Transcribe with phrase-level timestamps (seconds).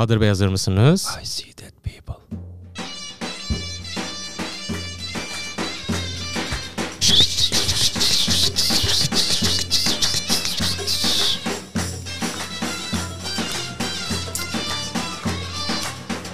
[0.00, 1.18] Bahadır Bey hazır mısınız?
[1.22, 2.14] I see dead people.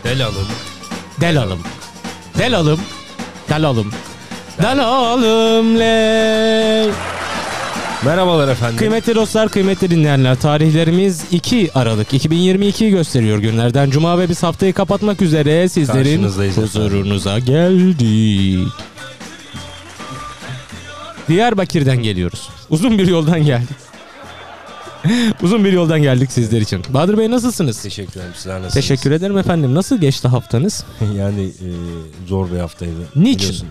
[0.04, 0.46] Delalım.
[1.20, 1.62] Delalım.
[2.38, 2.80] Delalım.
[3.48, 3.92] Delalım.
[4.62, 7.15] Delalım le.
[8.06, 8.76] Merhabalar efendim.
[8.76, 15.22] Kıymetli dostlar, kıymetli dinleyenler, tarihlerimiz 2 Aralık 2022'yi gösteriyor günlerden Cuma ve biz haftayı kapatmak
[15.22, 18.68] üzere sizlerin huzurunuza geldik.
[21.28, 22.48] Diyarbakır'dan geliyoruz.
[22.70, 23.76] Uzun bir yoldan geldik.
[25.42, 26.82] Uzun bir yoldan geldik sizler için.
[26.88, 27.82] Bahadır Bey nasılsınız?
[27.82, 28.32] Teşekkür ederim.
[28.36, 28.74] Sizler nasılsınız?
[28.74, 29.74] Teşekkür ederim efendim.
[29.74, 30.84] Nasıl geçti haftanız?
[31.18, 31.68] yani e,
[32.26, 32.92] zor bir haftaydı.
[33.16, 33.38] Niçin?
[33.38, 33.68] Biliyorsun.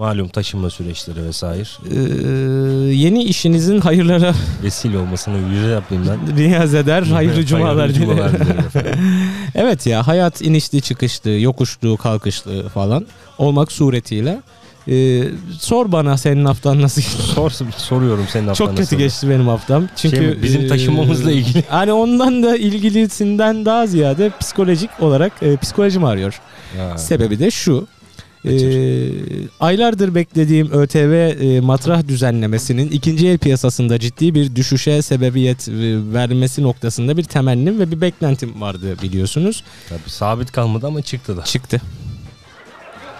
[0.00, 1.62] Malum taşınma süreçleri vesaire.
[1.62, 6.36] Ee, yeni işinizin hayırlara Vesile olmasını yüze yapayım ben.
[6.48, 7.02] niyaz eder.
[7.02, 7.46] Hayırlı dilerim.
[7.48, 8.18] cumalar dilerim.
[9.54, 13.06] Evet ya hayat inişli çıkışlı, yokuşlu, kalkışlı falan
[13.38, 14.42] olmak suretiyle.
[14.88, 15.22] Ee,
[15.58, 17.22] sor bana senin haftan nasıl geçti?
[17.22, 18.96] Sor, soruyorum senin haftan Çok kötü nasıl?
[18.96, 19.88] geçti benim haftam.
[19.96, 21.64] Çünkü Şey mi, bizim e, taşınmamızla ilgili.
[21.68, 26.40] Hani ondan da ilgilisinden daha ziyade psikolojik olarak e, psikolojim ağrıyor.
[26.78, 26.98] Ha.
[26.98, 27.86] Sebebi de şu.
[28.44, 29.39] e, Geçir.
[29.60, 35.72] Aylardır beklediğim ÖTV e, matrah düzenlemesinin ikinci el piyasasında ciddi bir düşüşe sebebiyet e,
[36.12, 39.64] vermesi noktasında bir temennim ve bir beklentim vardı biliyorsunuz.
[39.88, 41.44] Tabii sabit kalmadı ama çıktı da.
[41.44, 41.80] Çıktı.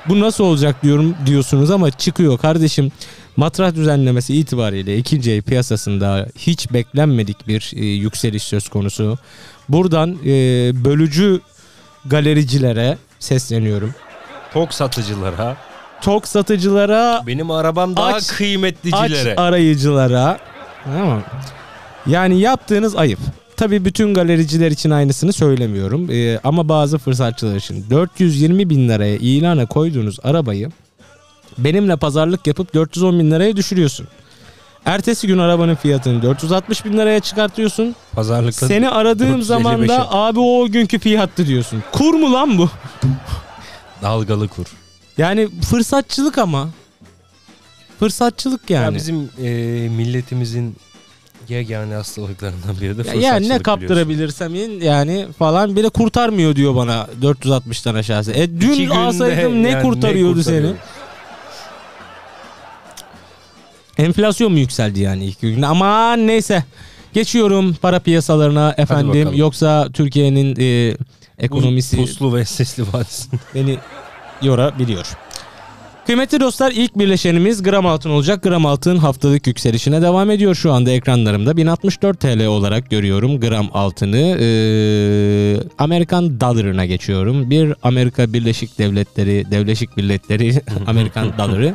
[0.09, 2.93] Bu nasıl olacak diyorum diyorsunuz ama çıkıyor kardeşim.
[3.37, 9.19] Matrah düzenlemesi itibariyle ikinci el piyasasında hiç beklenmedik bir e, yükseliş söz konusu.
[9.69, 10.27] Buradan e,
[10.85, 11.41] bölücü
[12.07, 13.95] galericilere sesleniyorum.
[14.53, 15.57] Tok satıcılara,
[16.03, 19.37] Tok satıcılara, benim arabam daha Aç- aç kıymetlicilere.
[19.37, 20.39] arayıcılara.
[20.85, 21.23] Tamam.
[22.07, 23.19] Yani yaptığınız ayıp.
[23.57, 26.11] Tabii bütün galericiler için aynısını söylemiyorum.
[26.11, 30.71] Ee, ama bazı fırsatçılar için 420 bin liraya ilana koyduğunuz arabayı
[31.59, 34.09] benimle pazarlık yapıp 410 bin liraya düşürüyorsun.
[34.85, 37.95] Ertesi gün arabanın fiyatını 460 bin liraya çıkartıyorsun.
[38.13, 39.43] Pazarlıkta Seni aradığım 455'e.
[39.43, 41.83] zaman da abi o günkü fiyattı diyorsun.
[41.93, 42.69] Kur mu lan bu?
[44.03, 44.67] dalgalı kur.
[45.21, 46.69] Yani fırsatçılık ama.
[47.99, 48.95] Fırsatçılık Ya yani.
[48.97, 49.49] bizim e,
[49.97, 50.77] milletimizin
[51.49, 53.63] yegane hastalıklarından biri de Ya, fırsatçılık ya ne biliyorsun.
[53.63, 58.33] kaptırabilirsem in- yani falan bile kurtarmıyor diyor bana 460'tan aşağısı.
[58.33, 60.55] E dün günde alsaydım ne yani kurtarıyordu seni?
[60.57, 60.77] kurtarıyor?
[63.99, 65.67] Enflasyon mu yükseldi yani ilk günde?
[65.67, 66.65] Aman neyse.
[67.13, 69.31] Geçiyorum para piyasalarına efendim.
[69.35, 70.97] Yoksa Türkiye'nin e,
[71.39, 73.29] ekonomisi Puslu ve sesli vadisi.
[73.55, 73.79] beni
[74.43, 75.07] yorabiliyor.
[76.11, 78.43] Kıymetli dostlar ilk birleşenimiz gram altın olacak.
[78.43, 81.57] Gram altın haftalık yükselişine devam ediyor şu anda ekranlarımda.
[81.57, 84.37] 1064 TL olarak görüyorum gram altını.
[84.41, 87.51] Ee, Amerikan dolarına geçiyorum.
[87.51, 91.75] Bir Amerika Birleşik Devletleri, Devleşik Milletleri Amerikan doları.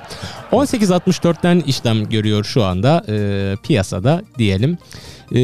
[0.52, 4.78] 18.64'ten işlem görüyor şu anda e, piyasada diyelim.
[5.32, 5.38] E,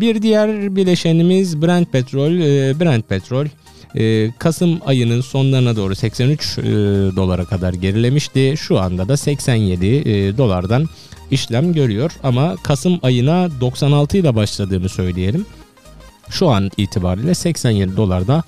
[0.00, 2.32] bir diğer bileşenimiz Brent petrol.
[2.32, 3.46] E, Brent petrol
[3.96, 6.62] e, Kasım ayının sonlarına doğru 83 e,
[7.16, 8.54] dolara kadar gerilemişti.
[8.58, 10.86] Şu anda da 87 e, dolardan
[11.30, 15.46] işlem görüyor ama Kasım ayına 96 ile başladığını söyleyelim.
[16.30, 18.42] Şu an itibariyle 87 dolarda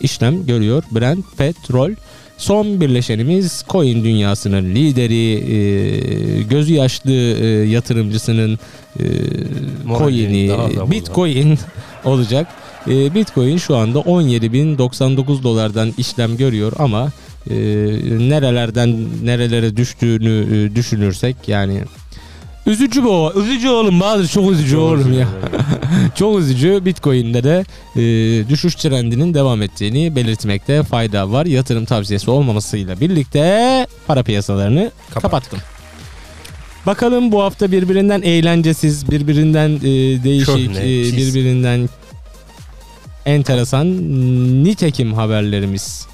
[0.00, 1.90] işlem görüyor Brent petrol.
[2.38, 8.58] Son birleşenimiz coin dünyasının lideri, e, gözü yaşlı e, yatırımcısının
[9.00, 9.04] e,
[9.98, 10.50] coin'i,
[10.90, 11.58] bitcoin
[12.04, 12.46] olacak.
[12.88, 17.10] E, bitcoin şu anda 17.099 dolardan işlem görüyor ama
[17.50, 17.54] e,
[18.30, 21.82] nerelerden nerelere düştüğünü e, düşünürsek yani
[22.66, 23.32] üzücü bu.
[23.36, 25.28] Üzücü oğlum Bahadır çok üzücü oğlum ya.
[26.14, 26.84] Çok üzücü.
[26.84, 27.64] Bitcoin'de de
[27.96, 28.02] e,
[28.48, 31.46] düşüş trendinin devam ettiğini belirtmekte fayda var.
[31.46, 35.22] Yatırım tavsiyesi olmamasıyla birlikte para piyasalarını Kapat.
[35.22, 35.58] kapattım.
[36.86, 39.82] Bakalım bu hafta birbirinden eğlencesiz, birbirinden e,
[40.24, 41.88] değişik, e, birbirinden
[43.26, 43.86] enteresan
[44.64, 46.06] nitekim haberlerimiz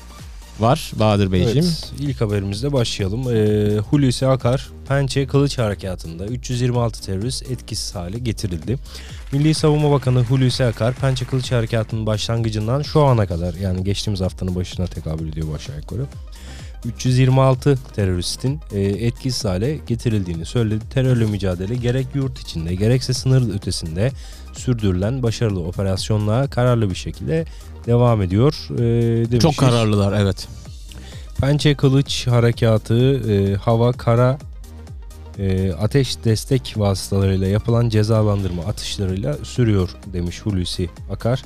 [0.60, 1.64] var Bahadır Beyciğim.
[1.64, 3.36] Evet, ilk haberimizle başlayalım.
[3.36, 8.78] Ee, Hulusi Akar, Pençe Kılıç Harekatı'nda 326 terörist etkisiz hale getirildi.
[9.32, 14.54] Milli Savunma Bakanı Hulusi Akar, Pençe Kılıç Harekatı'nın başlangıcından şu ana kadar yani geçtiğimiz haftanın
[14.54, 16.06] başına tekabül ediyor aşağı yukarı.
[16.84, 20.84] 326 teröristin e, etkisiz hale getirildiğini söyledi.
[20.90, 24.12] Terörle mücadele gerek yurt içinde gerekse sınır ötesinde
[24.58, 27.44] sürdürülen başarılı operasyonla kararlı bir şekilde
[27.86, 28.68] devam ediyor.
[28.74, 28.80] E,
[29.30, 29.40] demişiz.
[29.40, 30.48] Çok kararlılar evet.
[31.40, 34.38] Pençe Kılıç Harekatı e, hava, kara,
[35.38, 41.42] e, ateş destek vasıtalarıyla yapılan cezalandırma atışlarıyla sürüyor demiş Hulusi Akar.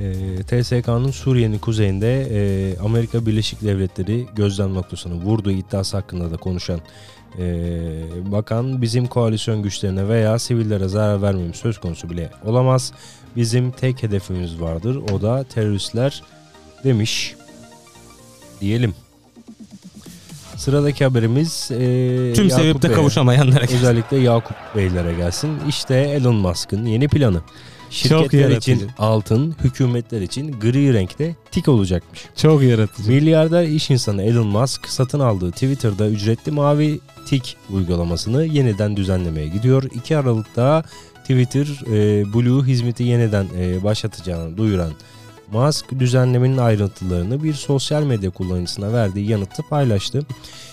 [0.00, 6.80] E, TSK'nın Suriye'nin kuzeyinde e, Amerika Birleşik Devletleri gözlem noktasını vurduğu iddiası hakkında da konuşan
[7.38, 12.92] e, bakan bizim koalisyon güçlerine veya sivillere zarar vermemiz söz konusu bile olamaz.
[13.36, 16.22] Bizim tek hedefimiz vardır o da teröristler
[16.84, 17.34] demiş
[18.60, 18.94] diyelim.
[20.56, 21.76] Sıradaki haberimiz e,
[22.34, 23.64] Tüm Yakup sevip de kavuşamayanlara.
[23.64, 25.50] Özellikle Yakup Beylere gelsin.
[25.68, 27.40] İşte Elon Musk'ın yeni planı.
[27.90, 32.24] Şirketler için altın, hükümetler için gri renkte tik olacakmış.
[32.36, 33.10] Çok yaratıcı.
[33.10, 39.82] Milyarder iş insanı Elon Musk satın aldığı Twitter'da ücretli mavi tik uygulamasını yeniden düzenlemeye gidiyor.
[39.82, 40.84] 2 Aralık'ta
[41.20, 44.92] Twitter e, Blue hizmeti yeniden e, başlatacağını duyuran
[45.52, 50.26] Musk düzenlemenin ayrıntılarını bir sosyal medya kullanıcısına verdiği yanıtta paylaştı.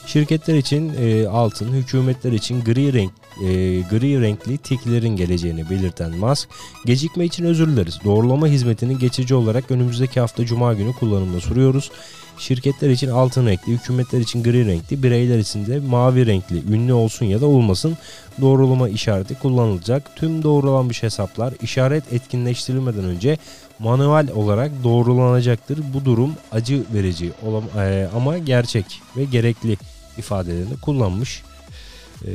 [0.05, 3.45] Şirketler için e, altın, hükümetler için gri renk e,
[3.81, 6.49] gri renkli tiklerin geleceğini belirten Musk,
[6.85, 7.99] gecikme için özür dileriz.
[8.05, 11.91] Doğrulama hizmetini geçici olarak önümüzdeki hafta Cuma günü kullanımda sunuyoruz.
[12.37, 17.25] Şirketler için altın renkli, hükümetler için gri renkli, bireyler için de mavi renkli, ünlü olsun
[17.25, 17.97] ya da olmasın
[18.41, 20.15] doğrulama işareti kullanılacak.
[20.15, 23.37] Tüm doğrulanmış hesaplar işaret etkinleştirilmeden önce
[23.79, 25.79] manuel olarak doğrulanacaktır.
[25.93, 27.31] Bu durum acı verici
[27.77, 28.85] e, ama gerçek
[29.17, 29.77] ve gerekli
[30.17, 31.43] ifadelerini kullanmış.
[32.27, 32.31] E,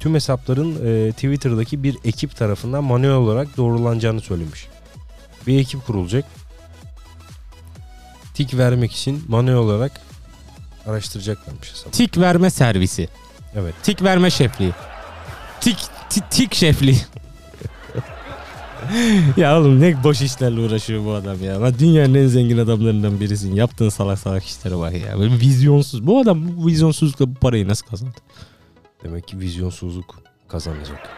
[0.00, 4.66] tüm hesapların e, Twitter'daki bir ekip tarafından manuel olarak doğrulanacağını söylemiş.
[5.46, 6.24] Bir ekip kurulacak.
[8.34, 10.00] Tik vermek için manuel olarak
[10.86, 11.90] araştıracaklarmış hesabı.
[11.90, 13.08] Tik verme servisi.
[13.54, 13.74] Evet.
[13.82, 14.72] Tik verme şefliği.
[15.60, 15.78] Tik
[16.10, 16.98] ti- tik şefliği.
[19.36, 21.62] ya oğlum ne boş işlerle uğraşıyor bu adam ya.
[21.62, 23.54] Ben dünyanın en zengin adamlarından birisin.
[23.54, 25.18] Yaptığın salak salak işlere bak ya.
[25.18, 26.06] Böyle vizyonsuz.
[26.06, 28.16] Bu adam bu vizyonsuzlukla bu parayı nasıl kazandı?
[29.04, 30.14] Demek ki vizyonsuzluk
[30.48, 31.08] kazanacak.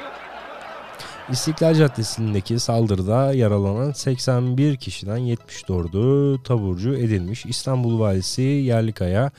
[1.32, 7.46] İstiklal Caddesi'ndeki saldırıda yaralanan 81 kişiden 74'ü taburcu edilmiş.
[7.46, 9.30] İstanbul Valisi Yerlikaya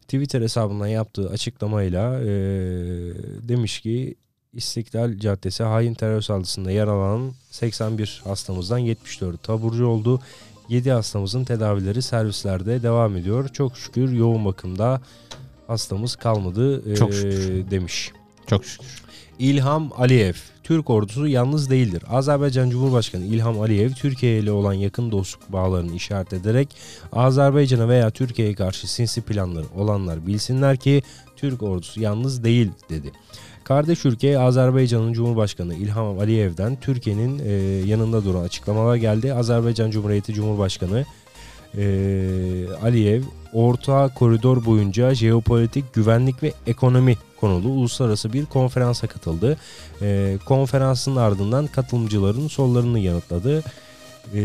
[0.00, 2.26] Twitter hesabından yaptığı açıklamayla eee,
[3.48, 4.14] demiş ki
[4.54, 10.20] İstiklal Caddesi hain terör saldırısında yaralanan 81 hastamızdan 74'ü taburcu oldu.
[10.68, 13.48] 7 hastamızın tedavileri servislerde devam ediyor.
[13.48, 15.00] Çok şükür yoğun bakımda
[15.66, 17.70] hastamız kalmadı Çok eee, şükür.
[17.70, 18.12] demiş.
[18.46, 19.02] Çok şükür.
[19.38, 20.34] İlham Aliyev.
[20.62, 22.02] Türk ordusu yalnız değildir.
[22.10, 26.76] Azerbaycan Cumhurbaşkanı İlham Aliyev Türkiye ile olan yakın dostluk bağlarını işaret ederek
[27.12, 31.02] Azerbaycan'a veya Türkiye'ye karşı sinsi planları olanlar bilsinler ki
[31.36, 33.12] Türk ordusu yalnız değil dedi.
[33.64, 37.52] Kardeş ülke Azerbaycan'ın Cumhurbaşkanı İlham Aliyev'den Türkiye'nin e,
[37.86, 39.34] yanında duran açıklamalar geldi.
[39.34, 41.04] Azerbaycan Cumhuriyeti Cumhurbaşkanı
[41.78, 41.84] e,
[42.82, 43.22] Aliyev
[43.52, 49.56] Orta Koridor boyunca jeopolitik, güvenlik ve ekonomi konulu uluslararası bir konferansa katıldı.
[50.02, 53.62] E, konferansın ardından katılımcıların sorularını yanıtladı.
[54.34, 54.40] E,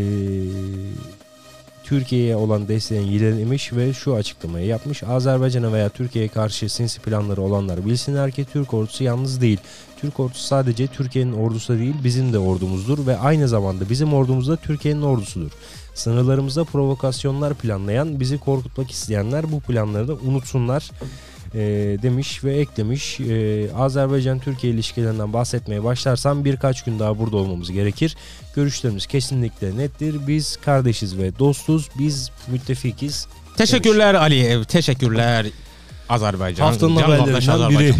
[1.90, 5.02] Türkiye'ye olan desteğini yinelemiş ve şu açıklamayı yapmış.
[5.02, 9.58] Azerbaycan'a veya Türkiye'ye karşı sinsi planları olanlar bilsinler ki Türk ordusu yalnız değil.
[10.00, 14.56] Türk ordusu sadece Türkiye'nin ordusu değil bizim de ordumuzdur ve aynı zamanda bizim ordumuz da
[14.56, 15.50] Türkiye'nin ordusudur.
[15.94, 20.90] Sınırlarımızda provokasyonlar planlayan, bizi korkutmak isteyenler bu planları da unutsunlar
[21.54, 21.58] e,
[22.02, 23.20] demiş ve eklemiş.
[23.20, 28.16] E, Azerbaycan-Türkiye ilişkilerinden bahsetmeye başlarsam birkaç gün daha burada olmamız gerekir.
[28.56, 30.16] Görüşlerimiz kesinlikle nettir.
[30.26, 31.88] Biz kardeşiz ve dostuz.
[31.98, 33.26] Biz müttefikiz.
[33.56, 34.64] Teşekkürler Aliyev.
[34.64, 35.46] Teşekkürler
[36.08, 36.66] Azerbaycan.
[36.66, 37.94] Haftanın Can haberlerinden biri.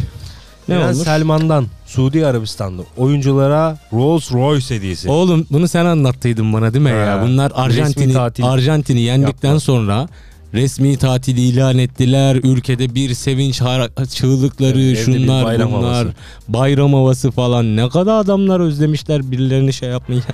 [0.69, 1.05] Ne Prens olmuş?
[1.05, 5.09] Selman'dan Suudi Arabistan'da oyunculara Rolls Royce hediyesi.
[5.11, 7.23] Oğlum bunu sen anlattıydın bana değil mi Ha, ya?
[7.23, 9.61] Bunlar Arjantin'i Arjantin'i yendikten yapma.
[9.61, 10.09] sonra
[10.55, 12.37] resmi tatil ilan ettiler.
[12.37, 13.63] Ülkede bir sevinç
[14.15, 15.83] çığlıkları, bir şunlar bayram bunlar.
[15.83, 16.15] havası.
[16.49, 17.77] Bayram havası falan.
[17.77, 20.23] Ne kadar adamlar özlemişler birilerini şey yapmayı.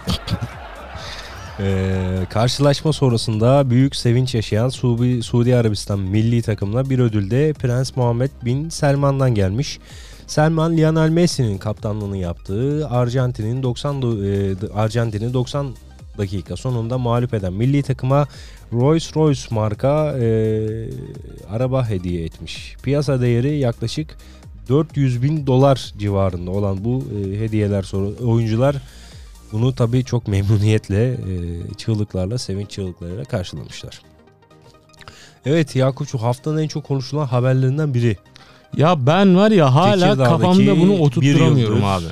[1.60, 7.96] Ee, karşılaşma sonrasında büyük sevinç yaşayan Suudi, Suudi Arabistan milli takımına bir ödül de Prens
[7.96, 9.78] Muhammed Bin Selman'dan gelmiş.
[10.26, 15.66] Selman Lionel Messi'nin kaptanlığını yaptığı Arjantin'in 90 do- e, Arjantin'i 90
[16.18, 18.26] dakika sonunda mağlup eden milli takıma
[18.72, 20.28] Rolls Royce marka e,
[21.50, 22.76] araba hediye etmiş.
[22.82, 24.16] Piyasa değeri yaklaşık
[24.68, 28.76] 400 bin dolar civarında olan bu e, hediyeler sonra oyuncular
[29.52, 31.16] bunu tabii çok memnuniyetle, e,
[31.76, 34.00] çığlıklarla, sevinç çığlıklarıyla karşılamışlar.
[35.46, 38.16] Evet Yakup şu haftanın en çok konuşulan haberlerinden biri.
[38.76, 42.04] ya ben var ya hala kafamda bunu oturtturamıyorum abi.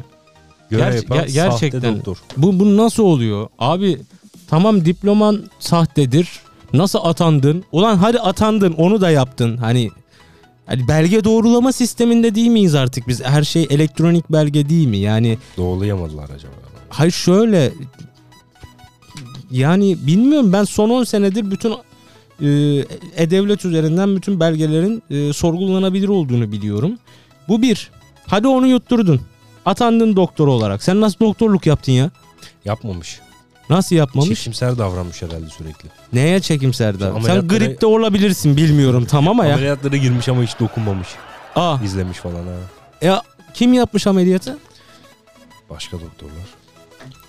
[0.70, 2.02] Görev Ger- gerçekten.
[2.36, 3.48] Bu, bu nasıl oluyor?
[3.58, 4.00] Abi
[4.48, 6.43] tamam diploman sahtedir.
[6.74, 7.64] Nasıl atandın?
[7.72, 9.56] Ulan hadi atandın onu da yaptın.
[9.56, 9.90] Hani
[10.66, 13.24] hani belge doğrulama sisteminde değil miyiz artık biz?
[13.24, 14.96] Her şey elektronik belge değil mi?
[14.98, 16.52] Yani Doğrulayamadılar acaba.
[16.88, 17.72] Hayır şöyle
[19.50, 21.72] yani bilmiyorum ben son 10 senedir bütün
[22.40, 22.46] e,
[23.16, 26.98] e-devlet üzerinden bütün belgelerin e, sorgulanabilir olduğunu biliyorum.
[27.48, 27.90] Bu bir.
[28.26, 29.20] Hadi onu yutturdun.
[29.66, 30.82] Atandın doktor olarak.
[30.82, 32.10] Sen nasıl doktorluk yaptın ya?
[32.64, 33.20] Yapmamış.
[33.70, 34.38] Nasıl yapmamış?
[34.38, 35.88] Çekimser davranmış herhalde sürekli.
[36.12, 37.20] Neye çekimser davran?
[37.20, 39.54] Sen gripte olabilirsin bilmiyorum tamam ama ya.
[39.54, 41.08] Ameliyatlara girmiş ama hiç dokunmamış.
[41.56, 42.52] Aa, İzlemiş falan ha.
[43.02, 43.22] ya
[43.54, 44.58] kim yapmış ameliyatı?
[45.70, 46.44] Başka doktorlar.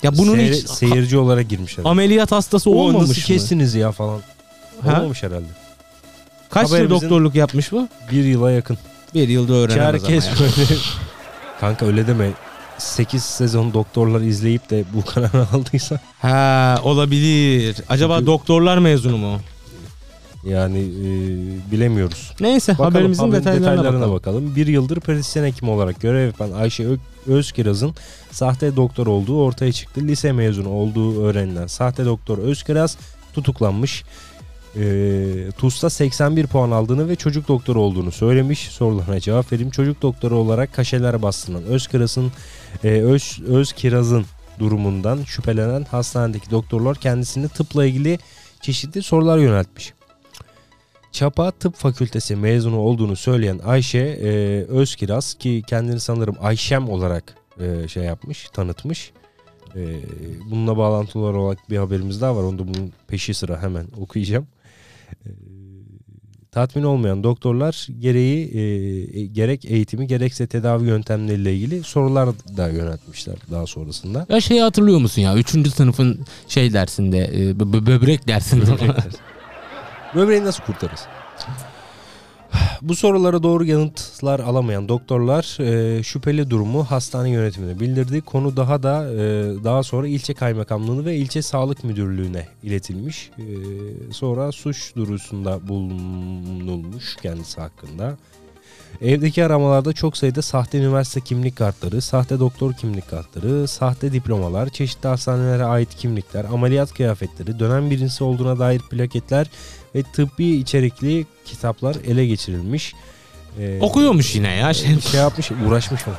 [0.04, 1.89] Ya bunun Seyir- hiç seyirci olarak girmiş herhalde.
[1.89, 3.25] ameliyat hastası O olmamış nasıl mı?
[3.27, 4.22] kestiniz ya falan.
[4.86, 4.98] Ha?
[5.00, 5.46] Olmamış herhalde.
[6.50, 7.88] Kaç yıl doktorluk yapmış bu?
[8.12, 8.77] Bir yıla yakın.
[9.13, 10.34] Bir yılda öğrenemez Herkes ya.
[10.39, 10.80] böyle.
[11.60, 12.32] Kanka öyle deme.
[12.77, 17.75] 8 sezon doktorlar izleyip de bu kararı aldıysa Ha olabilir.
[17.89, 19.39] Acaba Çünkü- doktorlar mezunu mu?
[20.46, 21.12] yani e,
[21.72, 22.32] bilemiyoruz.
[22.39, 24.13] Neyse Bakalım, haberimizin haberin detaylarına, detaylarına bakalım.
[24.15, 24.55] bakalım.
[24.55, 27.94] Bir yıldır pratisyen hekim olarak görev yapan Ayşe Ö- Özkiraz'ın
[28.32, 30.01] sahte doktor olduğu ortaya çıktı.
[30.01, 32.98] Lise mezunu olduğu öğrenilen sahte doktor Özkiraz
[33.34, 34.03] tutuklanmış.
[34.79, 38.60] Ee, TUS'ta 81 puan aldığını ve çocuk doktoru olduğunu söylemiş.
[38.60, 39.72] Sorularına cevap vereyim.
[39.72, 42.32] Çocuk doktoru olarak kaşeler bastırılan Özkiraz'ın
[42.84, 44.25] e, Öz, Özkiraz'ın
[44.60, 48.20] durumundan şüphelenen hastanedeki doktorlar kendisini tıpla ilgili
[48.62, 49.94] çeşitli sorular yöneltmiş.
[51.12, 54.29] Çapa Tıp Fakültesi mezunu olduğunu söyleyen Ayşe e,
[54.63, 59.12] Özkiraz ki kendini sanırım Ayşem olarak e, şey yapmış, tanıtmış.
[59.75, 59.82] E,
[60.51, 62.44] bununla bağlantılı olarak bir haberimiz daha var.
[62.44, 64.48] Onu da bunun peşi sıra hemen okuyacağım.
[65.25, 65.29] E,
[66.56, 73.68] tatmin olmayan doktorlar gereği e, gerek eğitimi gerekse tedavi yöntemleriyle ilgili sorular da yöneltmişler daha
[73.68, 74.26] sonrasında.
[74.30, 75.36] Ya şeyi hatırlıyor musun ya?
[75.36, 78.66] Üçüncü sınıfın şey dersinde, e, bö- bö- böbrek dersinde.
[80.16, 81.02] Böbreği nasıl kurtarırız?
[82.82, 88.22] Bu sorulara doğru yanıtlar alamayan doktorlar e, şüpheli durumu hastane yönetimine bildirdi.
[88.22, 89.18] Konu daha da e,
[89.64, 93.32] daha sonra ilçe kaymakamlığına ve ilçe sağlık müdürlüğüne iletilmiş.
[93.38, 93.44] E,
[94.14, 98.18] sonra suç duyurusunda bulunulmuş kendisi hakkında.
[99.02, 105.08] Evdeki aramalarda çok sayıda sahte üniversite kimlik kartları, sahte doktor kimlik kartları, sahte diplomalar, çeşitli
[105.08, 109.48] hastanelere ait kimlikler, ameliyat kıyafetleri, dönem birincisi olduğuna dair plaketler
[109.96, 112.94] ve tıbbi içerikli kitaplar ele geçirilmiş.
[113.60, 114.74] Ee, Okuyormuş yine ya.
[114.74, 116.14] Şey, şey yapmış, uğraşmış mı?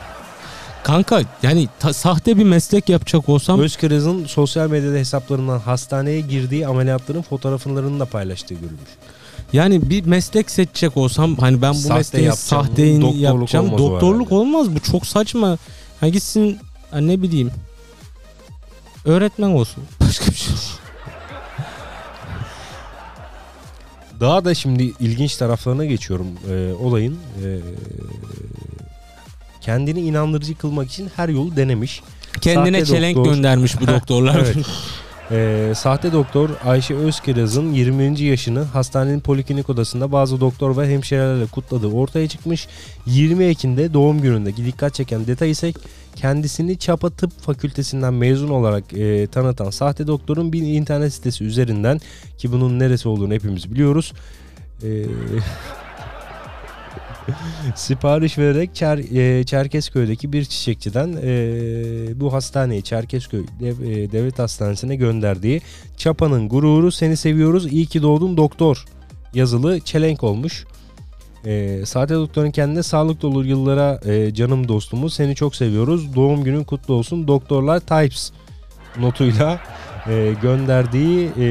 [0.87, 7.23] kanka yani ta- sahte bir meslek yapacak olsam Özkırız'ın sosyal medyada hesaplarından hastaneye girdiği ameliyatların
[7.23, 8.91] fotoğraflarını da paylaştığı görülmüş.
[9.53, 13.67] Yani bir meslek seçecek olsam hani ben bu Sahte mesleğin yapacağım, sahteini doktorluk yapacağım.
[13.67, 14.35] olmaz o doktorluk herhalde.
[14.35, 15.59] olmaz bu çok saçma.
[16.01, 16.59] Ha gitsin
[16.91, 17.51] ha ne bileyim
[19.05, 19.85] öğretmen olsun.
[20.01, 20.55] Başka bir şey.
[24.21, 27.19] Daha da şimdi ilginç taraflarına geçiyorum e, olayın.
[27.45, 27.49] E,
[29.61, 32.03] kendini inandırıcı kılmak için her yolu denemiş.
[32.41, 33.35] Kendine Sahte çelenk doktor.
[33.35, 34.35] göndermiş bu doktorlar.
[34.45, 34.57] Evet.
[35.31, 38.21] Ee, sahte doktor Ayşe Özkiraz'ın 20.
[38.21, 42.69] yaşını hastanenin poliklinik odasında bazı doktor ve hemşirelerle kutladığı ortaya çıkmış.
[43.07, 45.73] 20 Ekim'de doğum gününde dikkat çeken detay ise
[46.17, 52.01] kendisini Çapa Tıp Fakültesinden mezun olarak e, tanıtan sahte doktorun bir internet sitesi üzerinden
[52.39, 54.13] ki bunun neresi olduğunu hepimiz biliyoruz.
[54.83, 54.89] E,
[57.75, 64.97] sipariş vererek Çer, e, Çerkezköy'deki bir çiçekçiden e, bu hastaneye Çerkezköy Dev- e, Devlet Hastanesi'ne
[64.97, 65.63] gönderdiği
[65.97, 68.85] Çapa'nın gururu seni seviyoruz iyi ki doğdun doktor
[69.35, 70.65] yazılı çelenk olmuş.
[71.45, 75.15] E, sahte doktorun kendine sağlık dolu yıllara e, canım dostumuz.
[75.15, 77.29] Seni çok seviyoruz doğum günün kutlu olsun.
[77.29, 78.33] Doktorlar types
[78.99, 79.61] notuyla
[80.09, 81.47] e, gönderdiği e,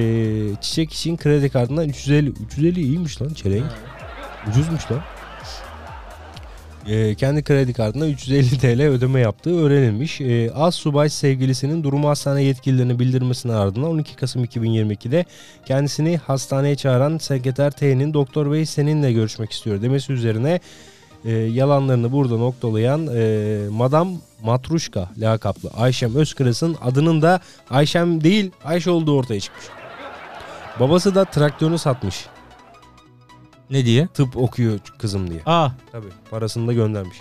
[0.62, 3.72] çiçek için kredi kartından 350 350 iyiymiş lan çelenk.
[4.50, 5.02] Ucuzmuş lan
[6.88, 10.22] e, kendi kredi kartına 350 TL ödeme yaptığı öğrenilmiş.
[10.22, 15.26] E, Az subay sevgilisinin durumu hastane yetkililerine bildirmesine ardından 12 Kasım 2022'de
[15.66, 20.60] kendisini hastaneye çağıran sekreter T'nin doktor bey seninle görüşmek istiyor demesi üzerine
[21.26, 24.10] e, yalanlarını burada noktalayan e, Madam
[24.44, 27.40] Matruşka lakaplı Ayşem Özkıras'ın adının da
[27.70, 29.66] Ayşem değil Ayşe olduğu ortaya çıkmış.
[30.80, 32.26] Babası da traktörünü satmış.
[33.70, 34.08] Ne diye?
[34.08, 35.42] Tıp okuyor kızım diye.
[35.46, 37.18] Aa Tabii parasını da göndermiş.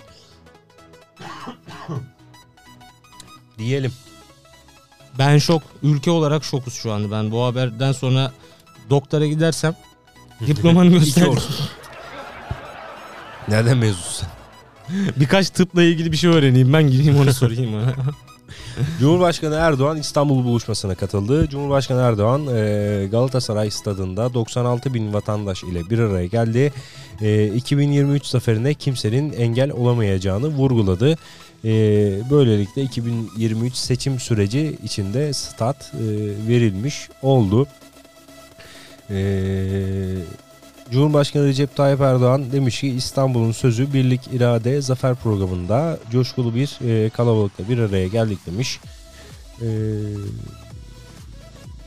[3.57, 3.91] Diyelim.
[5.19, 5.63] ben şok.
[5.83, 7.11] Ülke olarak şokuz şu anda.
[7.11, 8.31] Ben bu haberden sonra
[8.89, 9.75] doktora gidersem
[10.47, 11.27] diplomanı göster.
[13.47, 14.29] Nereden mezunsun sen?
[15.15, 16.73] Birkaç tıpla ilgili bir şey öğreneyim.
[16.73, 17.71] Ben gideyim onu sorayım.
[18.99, 21.47] Cumhurbaşkanı Erdoğan İstanbul buluşmasına katıldı.
[21.49, 26.73] Cumhurbaşkanı Erdoğan e, Galatasaray stadında 96 bin vatandaş ile bir araya geldi.
[27.21, 31.15] E, 2023 zaferine kimsenin engel olamayacağını vurguladı.
[31.65, 31.71] E,
[32.31, 36.03] böylelikle 2023 seçim süreci içinde stat e,
[36.47, 37.67] verilmiş oldu.
[39.09, 39.15] Eee
[40.91, 47.09] Cumhurbaşkanı Recep Tayyip Erdoğan demiş ki İstanbul'un sözü birlik irade zafer programında coşkulu bir e,
[47.09, 48.79] kalabalıkla bir araya geldik demiş.
[49.61, 49.67] E,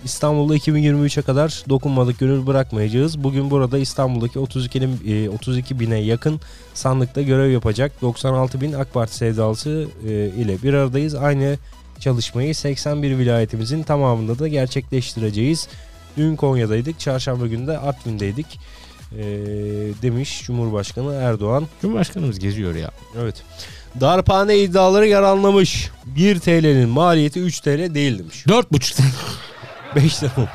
[0.04, 3.24] İstanbul'da 2023'e kadar dokunmadık gönül bırakmayacağız.
[3.24, 6.40] Bugün burada İstanbul'daki 32, e, 32 bine yakın
[6.74, 11.14] sandıkta görev yapacak 96 bin AK Parti sevdalısı e, ile bir aradayız.
[11.14, 11.58] Aynı
[12.00, 15.68] çalışmayı 81 vilayetimizin tamamında da gerçekleştireceğiz.
[16.16, 18.46] Dün Konya'daydık, çarşamba günü de Artvin'deydik
[19.12, 19.24] e,
[20.02, 21.66] demiş Cumhurbaşkanı Erdoğan.
[21.82, 22.90] Cumhurbaşkanımız geziyor ya.
[23.22, 23.42] Evet.
[24.00, 25.90] Darphane iddiaları yaranlamış.
[26.06, 28.44] 1 TL'nin maliyeti 3 TL değil demiş.
[28.46, 29.02] 4,5
[29.96, 30.48] 5 lira oldu.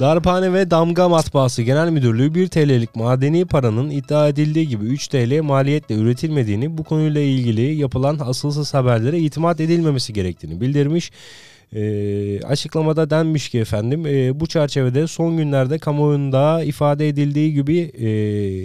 [0.00, 5.40] Darphane ve Damga Matbaası Genel Müdürlüğü 1 TL'lik madeni paranın iddia edildiği gibi 3 TL
[5.42, 11.10] maliyetle üretilmediğini, bu konuyla ilgili yapılan asılsız haberlere itimat edilmemesi gerektiğini bildirmiş.
[11.74, 18.08] E, açıklamada denmiş ki efendim e, bu çerçevede son günlerde kamuoyunda ifade edildiği gibi e,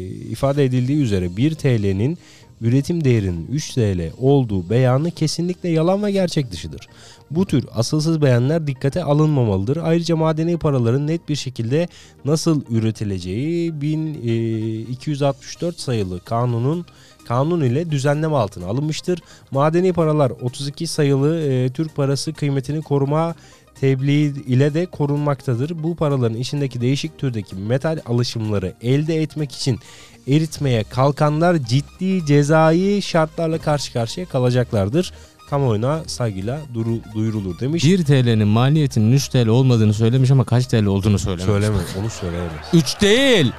[0.08, 2.18] ifade edildiği üzere 1 TL'nin
[2.62, 6.88] üretim değerinin 3 TL olduğu beyanı kesinlikle yalan ve gerçek dışıdır.
[7.32, 9.78] Bu tür asılsız beyanlar dikkate alınmamalıdır.
[9.78, 11.88] Ayrıca madeni paraların net bir şekilde
[12.26, 16.86] nasıl üretileceği 1264 sayılı kanunun
[17.28, 19.20] kanun ile düzenleme altına alınmıştır.
[19.52, 23.36] Madeni paralar 32 sayılı e, Türk parası kıymetini koruma
[23.80, 25.84] tebliğ ile de korunmaktadır.
[25.84, 29.80] Bu paraların içindeki değişik türdeki metal alışımları elde etmek için
[30.28, 35.14] eritmeye kalkanlar ciddi cezai şartlarla karşı karşıya kalacaklardır.
[35.50, 37.84] Kamuoyuna saygıyla duru, duyurulur demiş.
[37.84, 41.46] 1 TL'nin maliyetinin 3 TL olmadığını söylemiş ama kaç TL olduğunu söylememiş.
[41.46, 42.52] Söyleme onu söyleyemez.
[42.74, 43.52] 3 değil.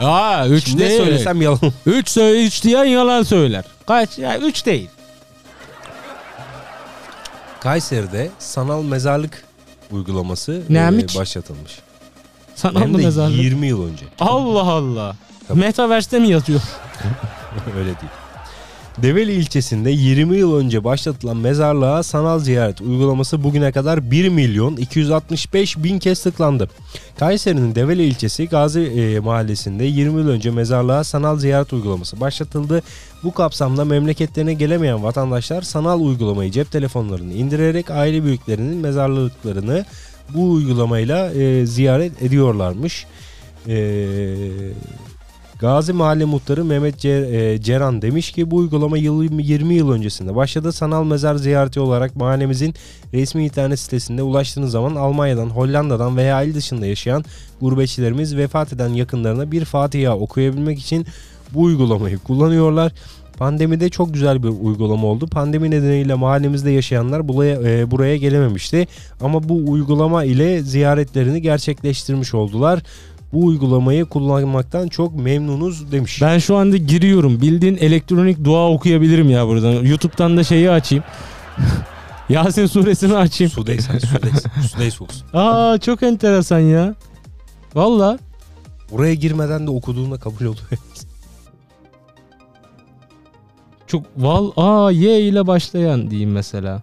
[0.00, 1.00] Aa 3 Şimdi ne değil.
[1.00, 1.58] söylesem yalan.
[1.86, 3.64] 3 söyle 3 diyen yalan söyler.
[3.86, 4.18] Kaç?
[4.18, 4.88] Ya 3 değil.
[7.60, 9.42] Kayseri'de sanal mezarlık
[9.90, 11.16] uygulaması Neymiş?
[11.16, 11.78] e, başlatılmış.
[12.54, 13.38] Sanal Hem de mezarlık.
[13.38, 14.04] 20 yıl önce.
[14.20, 15.16] Allah Allah.
[15.48, 15.58] Tabii.
[15.60, 16.60] Metaverse'te mi yatıyor?
[17.76, 18.12] Öyle değil.
[19.02, 25.78] Develi ilçesinde 20 yıl önce başlatılan mezarlığa sanal ziyaret uygulaması bugüne kadar 1 milyon 265
[25.78, 26.68] bin kez tıklandı.
[27.18, 32.82] Kayseri'nin Develi ilçesi Gazi e, mahallesinde 20 yıl önce mezarlığa sanal ziyaret uygulaması başlatıldı.
[33.22, 39.84] Bu kapsamda memleketlerine gelemeyen vatandaşlar sanal uygulamayı cep telefonlarını indirerek aile büyüklerinin mezarlıklarını
[40.34, 43.06] bu uygulamayla e, ziyaret ediyorlarmış.
[43.66, 44.36] Eee
[45.58, 50.72] Gazi Mahalle Muhtarı Mehmet e, Ceran demiş ki bu uygulama yıl 20 yıl öncesinde başladı.
[50.72, 52.74] Sanal mezar ziyareti olarak mahallemizin
[53.12, 57.24] resmi internet sitesinde ulaştığınız zaman Almanya'dan, Hollanda'dan veya il dışında yaşayan
[57.60, 61.06] gurbetçilerimiz vefat eden yakınlarına bir Fatiha okuyabilmek için
[61.54, 62.92] bu uygulamayı kullanıyorlar.
[63.38, 65.26] Pandemide çok güzel bir uygulama oldu.
[65.26, 68.86] Pandemi nedeniyle mahallemizde yaşayanlar buraya, e, buraya gelememişti.
[69.20, 72.82] Ama bu uygulama ile ziyaretlerini gerçekleştirmiş oldular.
[73.32, 76.22] Bu uygulamayı kullanmaktan çok memnunuz demiş.
[76.22, 77.40] Ben şu anda giriyorum.
[77.40, 79.72] Bildiğin elektronik dua okuyabilirim ya buradan.
[79.72, 81.04] YouTube'dan da şeyi açayım.
[82.28, 83.50] Yasin suresini açayım.
[83.50, 84.44] Sudeysen Sudeys.
[84.72, 85.26] Sudeys okusun.
[85.34, 86.94] Aa çok enteresan ya.
[87.74, 88.18] Valla.
[88.92, 90.56] Oraya girmeden de okuduğunda kabul oluyor.
[93.86, 96.82] Çok val aa Y ile başlayan diyeyim mesela.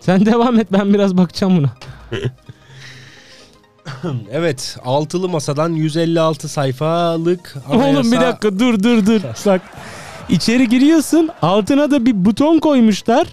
[0.00, 1.70] Sen devam et ben biraz bakacağım buna.
[4.32, 7.90] evet, altılı masadan 156 sayfalık anayasa.
[7.90, 9.20] Oğlum bir dakika dur dur dur.
[9.46, 9.60] Bak
[10.28, 13.26] içeri giriyorsun altına da bir buton koymuşlar.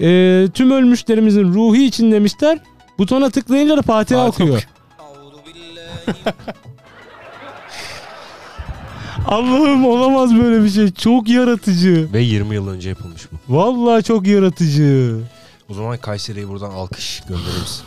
[0.00, 2.58] Ee, tüm ölmüşlerimizin ruhu için demişler.
[2.98, 4.68] Butona tıklayınca da Fatiha Fatiha okuyor.
[9.26, 10.92] Allah'ım olamaz böyle bir şey.
[10.92, 12.08] Çok yaratıcı.
[12.12, 13.56] Ve 20 yıl önce yapılmış bu.
[13.56, 15.20] Vallahi çok yaratıcı.
[15.70, 17.82] O zaman Kayseri'ye buradan alkış göndeririz.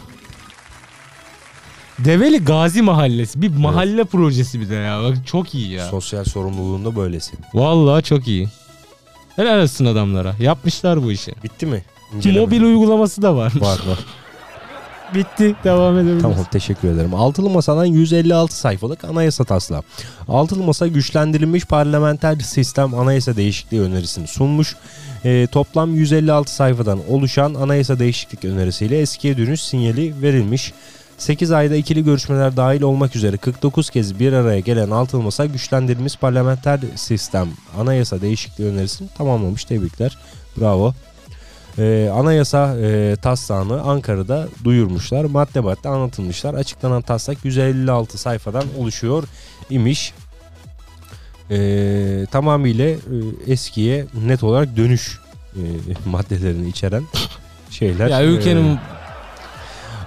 [2.06, 3.42] Develi Gazi Mahallesi.
[3.42, 5.04] Bir mahalle projesi bir de ya.
[5.04, 5.88] Bak çok iyi ya.
[5.90, 7.32] Sosyal sorumluluğunda böylesi.
[7.54, 8.48] Vallahi çok iyi.
[9.36, 10.36] Helal olsun adamlara.
[10.40, 11.34] Yapmışlar bu işi.
[11.44, 11.84] Bitti mi?
[12.16, 12.46] İnceleme.
[12.46, 13.54] Mobil uygulaması da var.
[13.60, 14.00] var var.
[15.16, 15.56] Bitti.
[15.64, 16.22] Devam edebiliriz.
[16.22, 17.14] Tamam teşekkür ederim.
[17.14, 19.84] Altılı Masa'dan 156 sayfalık anayasa taslağı.
[20.28, 24.76] Altılı Masa güçlendirilmiş parlamenter sistem anayasa değişikliği önerisini sunmuş.
[25.26, 30.74] Ee, toplam 156 sayfadan oluşan anayasa değişiklik önerisiyle eskiye dönüş sinyali verilmiş.
[31.20, 36.18] 8 ayda ikili görüşmeler dahil olmak üzere 49 kez bir araya gelen Altılı Masa güçlendirilmiş
[36.18, 39.64] parlamenter sistem anayasa değişikliği önerisini tamamlamış.
[39.66, 40.18] Tebrikler.
[40.60, 40.94] Bravo.
[41.78, 45.26] Ee, anayasa e, taslağını Ankara'da duyurmuşlar.
[45.26, 46.54] Madde madde anlatılmışlar.
[46.54, 49.24] Açıklanan taslak 156 sayfadan oluşuyor
[49.70, 50.14] imiş.
[51.52, 52.98] e, tamamıyla e,
[53.48, 55.20] eskiye net olarak dönüş
[55.56, 55.62] e,
[56.10, 57.04] maddelerini içeren
[57.70, 58.08] şeyler.
[58.08, 58.99] Ya ülkenin E,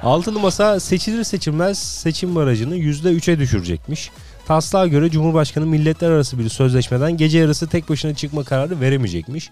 [0.02, 4.10] Altılı Masa seçilir seçilmez seçim barajını %3'e düşürecekmiş.
[4.46, 9.50] Taslağa göre Cumhurbaşkanı milletler arası bir sözleşmeden gece yarısı tek başına çıkma kararı veremeyecekmiş.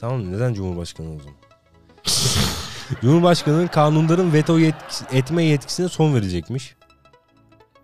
[0.00, 1.34] Tamam neden Cumhurbaşkanı o zaman?
[3.00, 6.74] Cumhurbaşkanı'nın kanunların veto yetkisi, etme yetkisine son verecekmiş.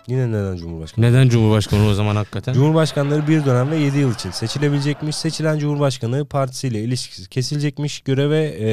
[0.08, 1.06] Yine neden Cumhurbaşkanı?
[1.06, 2.52] neden Cumhurbaşkanı o zaman hakikaten?
[2.52, 5.16] Cumhurbaşkanları bir dönem ve 7 yıl için seçilebilecekmiş.
[5.16, 8.00] Seçilen Cumhurbaşkanı partisiyle ilişkisi kesilecekmiş.
[8.00, 8.68] Göreve e,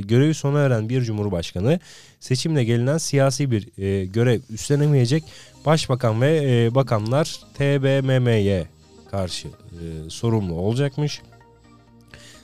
[0.00, 1.80] görevi sona eren bir Cumhurbaşkanı
[2.20, 5.24] seçimle gelinen siyasi bir e, görev üstlenemeyecek.
[5.66, 8.66] Başbakan ve e, bakanlar TBMM'ye
[9.10, 11.20] karşı e, sorumlu olacakmış.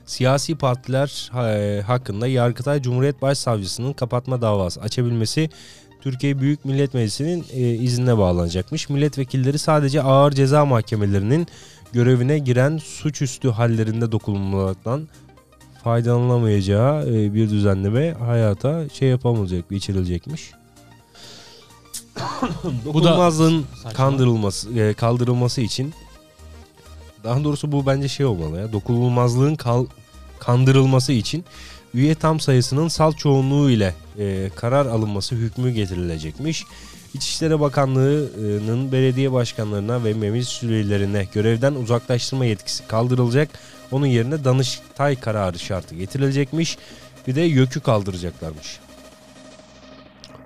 [0.07, 5.51] Siyasi partiler e, hakkında Yargıtay Cumhuriyet Başsavcısının kapatma davası açabilmesi
[6.05, 8.89] Türkiye Büyük Millet Meclisi'nin e, iznine bağlanacakmış.
[8.89, 11.47] Milletvekilleri sadece ağır ceza mahkemelerinin
[11.93, 15.09] görevine giren suçüstü hallerinde dokunulmaktan
[15.85, 20.51] faydalanamayacağı e, bir düzenleme hayata şey yapamayacak, geçirilecekmiş.
[22.85, 23.65] Dokunulmazlığın
[23.95, 25.95] kandırılması, e, kaldırılması için
[27.25, 28.73] daha doğrusu bu bence şey olmalı ya.
[28.73, 29.87] Dokunulmazlığın kal-
[30.39, 31.45] kandırılması için
[31.95, 36.65] üye tam sayısının salt çoğunluğu ile e, karar alınması hükmü getirilecekmiş.
[37.15, 43.49] İçişleri Bakanlığı'nın belediye başkanlarına ve meclis üyelerine görevden uzaklaştırma yetkisi kaldırılacak.
[43.93, 46.79] Onun yerine Danıştay kararı şartı getirilecekmiş.
[47.27, 48.79] Bir de YÖK'ü kaldıracaklarmış.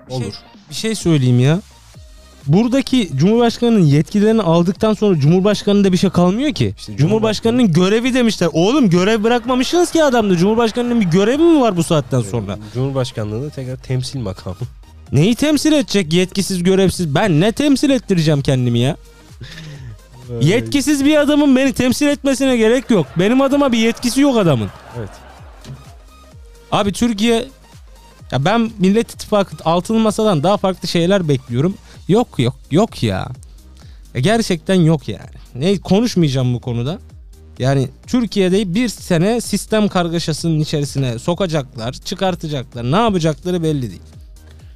[0.09, 0.35] Şey- Olur.
[0.71, 1.61] Bir şey söyleyeyim ya.
[2.47, 6.75] Buradaki Cumhurbaşkanı'nın yetkilerini aldıktan sonra Cumhurbaşkanı'nda bir şey kalmıyor ki.
[6.79, 8.49] İşte Cumhurbaşkanı'nın görevi demişler.
[8.53, 10.37] Oğlum görev bırakmamışsınız ki adamda.
[10.37, 12.59] Cumhurbaşkanı'nın bir görevi mi var bu saatten sonra?
[12.75, 14.57] Cumhurbaşkanlığında tekrar temsil makamı.
[15.13, 17.15] Neyi temsil edecek yetkisiz görevsiz?
[17.15, 18.97] Ben ne temsil ettireceğim kendimi ya?
[20.41, 23.07] Yetkisiz bir adamın beni temsil etmesine gerek yok.
[23.17, 24.69] Benim adıma bir yetkisi yok adamın.
[24.99, 25.11] Evet.
[26.73, 27.45] Abi Türkiye
[28.33, 31.75] ya ben Millet İttifakı altılı masadan daha farklı şeyler bekliyorum.
[32.09, 33.29] Yok yok yok ya.
[34.15, 35.31] Ya gerçekten yok yani.
[35.55, 36.99] Ne konuşmayacağım bu konuda.
[37.59, 42.93] Yani Türkiye'de bir sene sistem kargaşasının içerisine sokacaklar, çıkartacaklar.
[42.93, 44.03] Ne yapacakları belli değil.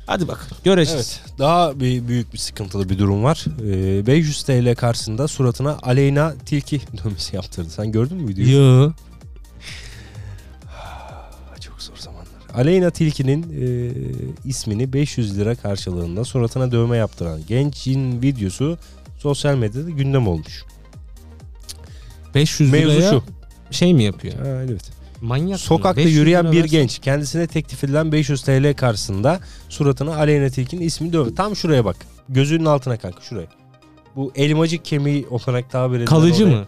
[0.06, 1.20] Hadi bak göreceğiz.
[1.22, 1.38] Evet.
[1.38, 3.44] Daha bir büyük bir sıkıntılı bir durum var.
[3.66, 7.70] Ee, 500 TL karşısında suratına Aleyna Tilki dövmesi yaptırdı.
[7.70, 8.82] Sen gördün mü videoyu?
[8.82, 8.92] Yo.
[12.54, 13.90] Aleyna Tilki'nin e,
[14.48, 18.78] ismini 500 lira karşılığında suratına dövme yaptıran gencin videosu
[19.18, 20.64] sosyal medyada gündem olmuş.
[22.34, 23.22] 500 Mevzu liraya şu.
[23.70, 24.34] şey mi yapıyor?
[24.34, 24.90] Ha, evet.
[25.20, 25.60] Manyak.
[25.60, 30.82] Sokakta 500 yürüyen bir versen- genç kendisine teklif edilen 500 TL karşısında suratına Aleyna Tilki'nin
[30.82, 31.34] ismini dövme.
[31.34, 31.96] Tam şuraya bak.
[32.28, 33.46] Gözünün altına kanka şuraya.
[34.16, 36.66] Bu elmacık kemiği olarak tabir edilen Kalıcı oraya- mı?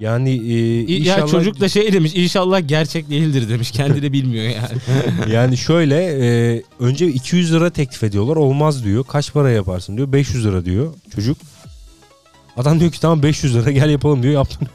[0.00, 3.70] Yani e, inşallah Ya çocuk da şey demiş inşallah gerçek değildir demiş.
[3.70, 4.80] Kendi de bilmiyor yani.
[5.32, 9.04] yani şöyle e, önce 200 lira teklif ediyorlar olmaz diyor.
[9.04, 11.36] Kaç para yaparsın diyor 500 lira diyor çocuk.
[12.56, 14.68] Adam diyor ki tamam 500 lira gel yapalım diyor yaptım.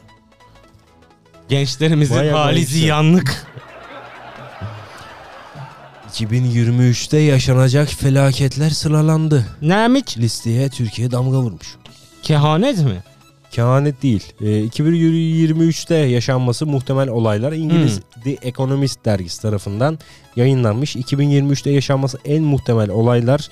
[1.50, 3.46] Gençlerimizin Bayağı hali ziyanlık.
[6.14, 9.46] 2023'te yaşanacak felaketler sıralandı.
[9.62, 10.18] Neymiş?
[10.18, 11.76] Listeye Türkiye damga vurmuş.
[12.24, 13.04] Kehanet mi?
[13.52, 14.34] Kehanet değil.
[14.42, 20.00] E, 2023'te yaşanması muhtemel olaylar İngiliz The Economist dergisi tarafından
[20.36, 20.96] yayınlanmış.
[20.96, 23.50] 2023'te yaşanması en muhtemel olaylar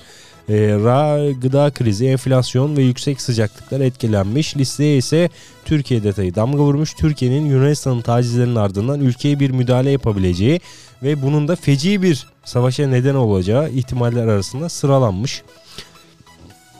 [0.48, 4.56] e, ra gıda krizi, enflasyon ve yüksek sıcaklıklar etkilenmiş.
[4.56, 5.28] Listeye ise
[5.64, 6.94] Türkiye detayı damga vurmuş.
[6.94, 10.60] Türkiye'nin Yunanistan'ın tacizlerinin ardından ülkeye bir müdahale yapabileceği
[11.02, 15.42] ve bunun da feci bir savaşa neden olacağı ihtimaller arasında sıralanmış.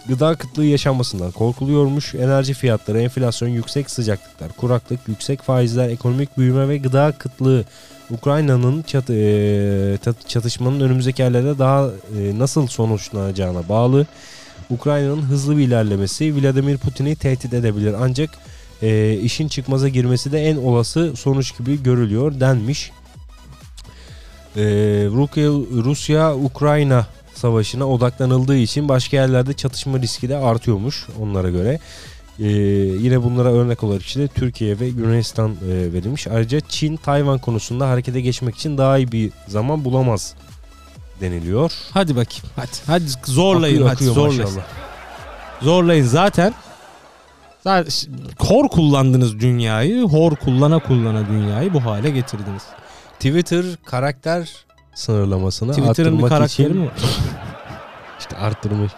[0.09, 2.15] Gıda kıtlığı yaşanmasından korkuluyormuş.
[2.15, 7.65] Enerji fiyatları, enflasyon, yüksek sıcaklıklar, kuraklık, yüksek faizler, ekonomik büyüme ve gıda kıtlığı
[8.11, 11.87] Ukrayna'nın çat, e, çatışmanın önümüzdeki aylarda daha
[12.19, 14.07] e, nasıl sonuçlanacağına bağlı.
[14.71, 18.31] Ukrayna'nın hızlı bir ilerlemesi Vladimir Putin'i tehdit edebilir ancak
[18.83, 22.91] e, işin çıkmaza girmesi de en olası sonuç gibi görülüyor denmiş.
[24.57, 24.63] E,
[25.11, 27.07] Rusya- Rusya-Ukrayna
[27.45, 31.79] savaşına odaklanıldığı için başka yerlerde çatışma riski de artıyormuş onlara göre.
[32.41, 32.47] Ee,
[33.05, 36.27] yine bunlara örnek olarak işte Türkiye ve Yunanistan e, verilmiş.
[36.27, 40.35] Ayrıca Çin Tayvan konusunda harekete geçmek için daha iyi bir zaman bulamaz
[41.21, 41.73] deniliyor.
[41.91, 42.45] Hadi bakayım.
[42.57, 42.71] Hadi.
[42.87, 44.43] Hadi zorlayın Akıyor, hadi akıyor zorlayın.
[44.43, 44.65] maşallah.
[45.63, 46.55] Zorlayın zaten.
[47.65, 47.93] Zaten
[48.39, 50.03] hor kullandınız dünyayı.
[50.03, 52.63] Hor kullana kullana dünyayı bu hale getirdiniz.
[53.19, 56.93] Twitter karakter sınırlamasını Twitter'ın bir karakteri için mi var?
[58.21, 58.91] işte arttırmak.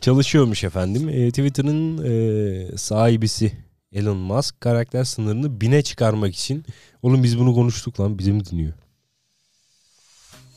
[0.00, 1.08] Çalışıyormuş efendim.
[1.08, 3.52] E, Twitter'ın e, sahibisi
[3.92, 6.64] Elon Musk karakter sınırını bine çıkarmak için
[7.02, 8.72] oğlum biz bunu konuştuk lan bizi mi dinliyor?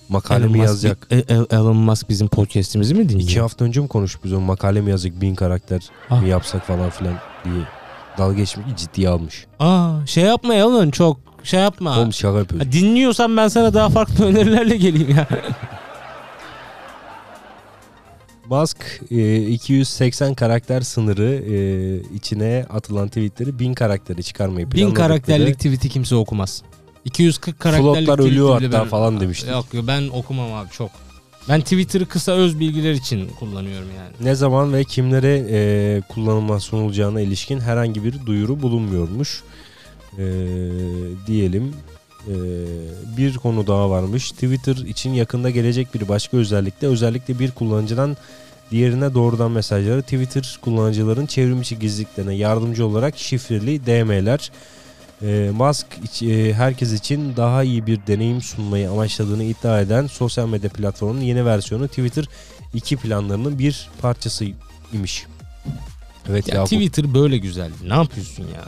[0.10, 1.08] Makale mi yazacak?
[1.12, 3.30] E- E- Elon Musk bizim podcast'imizi mi dinliyor?
[3.30, 6.22] İki hafta önce mi konuştuk biz o makale mi yazacak bin karakter Ah.
[6.22, 7.16] mi yapsak falan filan
[7.46, 7.64] diye
[8.18, 9.46] dalga geçmiş ciddiye almış.
[9.60, 12.00] Aa, şey yapma Elon çok şey yapma.
[12.00, 12.68] Oğlum şaka yapıyoruz.
[12.68, 15.28] Ha, dinliyorsan ben sana daha farklı önerilerle geleyim ya.
[18.50, 18.78] Musk
[19.12, 21.56] e, 280 karakter sınırı e,
[22.16, 25.08] içine atılan tweetleri 1000 karaktere çıkarmayı planladıkları.
[25.08, 26.64] karakterlik tweet'i kimse okumaz.
[27.06, 29.52] 240 karakterlik tweet'i ölüyor hatta ben- falan demiştin.
[29.52, 30.92] Yok yok, ben okumam abi çok.
[31.50, 34.30] Ben Twitter'ı kısa öz bilgiler için kullanıyorum yani.
[34.30, 39.44] Ne zaman ve kimlere e, kullanıma sunulacağına ilişkin herhangi bir duyuru bulunmuyormuş.
[40.20, 40.26] E,
[41.28, 41.74] diyelim
[42.28, 42.34] e,
[43.18, 44.32] bir konu daha varmış.
[44.32, 48.18] Twitter için yakında gelecek bir başka özellikle özellikle bir kullanıcıdan
[48.72, 54.52] diğerine doğrudan mesajları Twitter kullanıcıların çevrimiçi gizliliklerine yardımcı olarak şifreli DM'ler
[55.22, 55.88] e, Musk
[56.24, 61.46] e, herkes için daha iyi bir deneyim sunmayı amaçladığını iddia eden sosyal medya platformunun yeni
[61.46, 62.26] versiyonu Twitter
[62.74, 64.46] 2 planlarının bir parçası
[64.94, 65.26] imiş.
[66.30, 66.72] Evet Ya Yakup.
[66.72, 67.72] Twitter böyle güzel.
[67.88, 68.66] Ne yapıyorsun ya?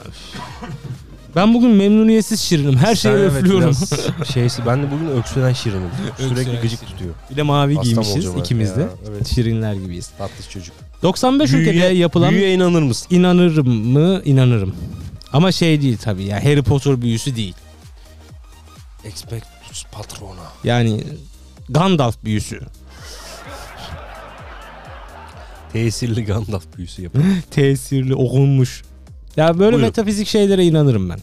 [1.36, 2.76] Ben bugün memnuniyetsiz şirinim.
[2.76, 3.76] Her şeyi evet öflüyorum.
[4.32, 5.90] şeysi, ben de bugün öksüren şirinim.
[6.18, 7.14] Sürekli gıcık tutuyor.
[7.30, 8.76] Bir de mavi Hastam giymişiz ikimiz ya.
[8.76, 8.88] de.
[9.10, 9.26] Evet.
[9.34, 10.10] Şirinler gibiyiz.
[10.18, 10.74] Tatlış çocuk.
[11.02, 13.06] 95 ülkede yapılan büyüye inanır mısın?
[13.10, 14.22] inanırım mı?
[14.24, 14.74] İnanırım.
[15.32, 17.54] Ama şey değil tabii ya Harry Potter büyüsü değil.
[19.04, 20.52] Expectus patrona.
[20.64, 21.04] Yani
[21.68, 22.60] Gandalf büyüsü.
[25.72, 27.24] Tesirli Gandalf büyüsü yapıyor.
[27.50, 28.82] Tesirli okunmuş.
[29.36, 29.80] Ya böyle Buyurun.
[29.80, 31.18] metafizik şeylere inanırım ben.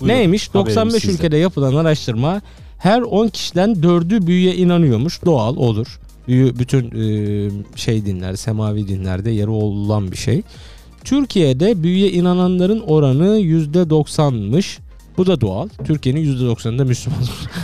[0.00, 0.16] Buyurun.
[0.16, 0.48] Neymiş?
[0.48, 1.14] Haberimiz 95 sizde.
[1.14, 2.42] ülkede yapılan araştırma
[2.78, 5.24] her 10 kişiden 4'ü büyüye inanıyormuş.
[5.24, 6.00] Doğal olur.
[6.28, 10.42] Büyü bütün e, şey dinler, semavi dinlerde yeri olan bir şey.
[11.04, 14.78] Türkiye'de büyüye inananların oranı %90'mış.
[15.16, 15.68] Bu da doğal.
[15.84, 17.18] Türkiye'nin %90'ında Müslüman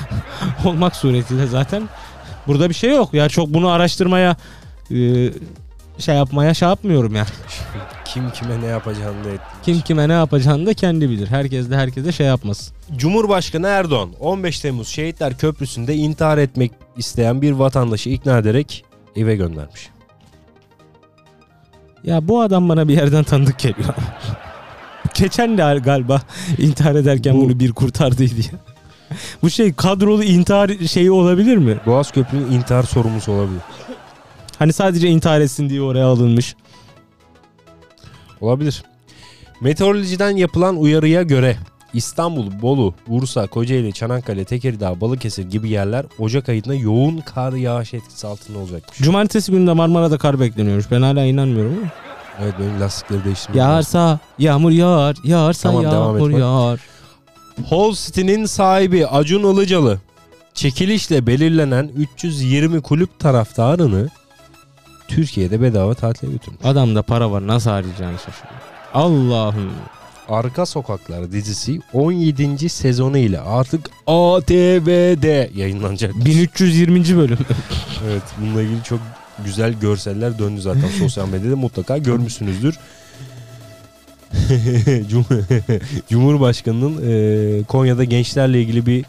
[0.64, 1.82] olmak suretiyle zaten
[2.46, 3.14] burada bir şey yok.
[3.14, 4.36] Ya çok bunu araştırmaya
[4.90, 5.30] e,
[6.00, 7.26] şey yapmaya şey yapmıyorum ya.
[8.04, 9.40] Kim kime ne yapacağını da et.
[9.62, 11.26] Kim kime ne yapacağını da kendi bilir.
[11.26, 12.74] Herkes de herkese şey yapmasın.
[12.96, 18.84] Cumhurbaşkanı Erdoğan 15 Temmuz Şehitler Köprüsü'nde intihar etmek isteyen bir vatandaşı ikna ederek
[19.16, 19.88] eve göndermiş.
[22.04, 23.94] Ya bu adam bana bir yerden tanıdık geliyor.
[25.14, 26.20] Geçen de galiba
[26.58, 28.58] intihar ederken Bu- bunu bir kurtardıydı ya.
[29.42, 31.76] Bu şey kadrolu intihar şeyi olabilir mi?
[31.86, 33.60] Boğaz Köprü'nün intihar sorumlusu olabilir.
[34.60, 36.56] Hani sadece intihar etsin diye oraya alınmış.
[38.40, 38.82] Olabilir.
[39.60, 41.56] Meteorolojiden yapılan uyarıya göre
[41.94, 48.26] İstanbul, Bolu, Bursa, Kocaeli, Çanakkale, Tekirdağ, Balıkesir gibi yerler Ocak ayında yoğun kar yağış etkisi
[48.26, 48.98] altında olacakmış.
[48.98, 50.90] Cumartesi günü de Marmara'da kar bekleniyormuş.
[50.90, 51.90] Ben hala inanmıyorum ama.
[52.42, 53.70] Evet benim lastikleri değiştirmem lazım.
[53.72, 55.16] Yağarsa yağmur yağar.
[55.24, 56.80] Yağarsa Tamam, yağmur yağar.
[57.70, 59.98] Hall City'nin sahibi Acun Ilıcalı
[60.54, 64.08] çekilişle belirlenen 320 kulüp taraftarını
[65.14, 66.60] Türkiye'de bedava tatile götürmüş.
[66.64, 68.60] Adamda para var nasıl harcayacağını şaşırıyor.
[68.94, 69.70] Allah'ım.
[70.28, 72.68] Arka Sokaklar dizisi 17.
[72.68, 76.14] sezonu ile artık ATV'de yayınlanacak.
[76.24, 77.16] 1320.
[77.16, 77.38] bölüm.
[78.10, 79.00] Evet bununla ilgili çok
[79.44, 82.74] güzel görseller döndü zaten sosyal medyada mutlaka görmüşsünüzdür.
[85.10, 85.44] Cum-
[86.08, 89.04] Cumhurbaşkanı'nın e, Konya'da gençlerle ilgili bir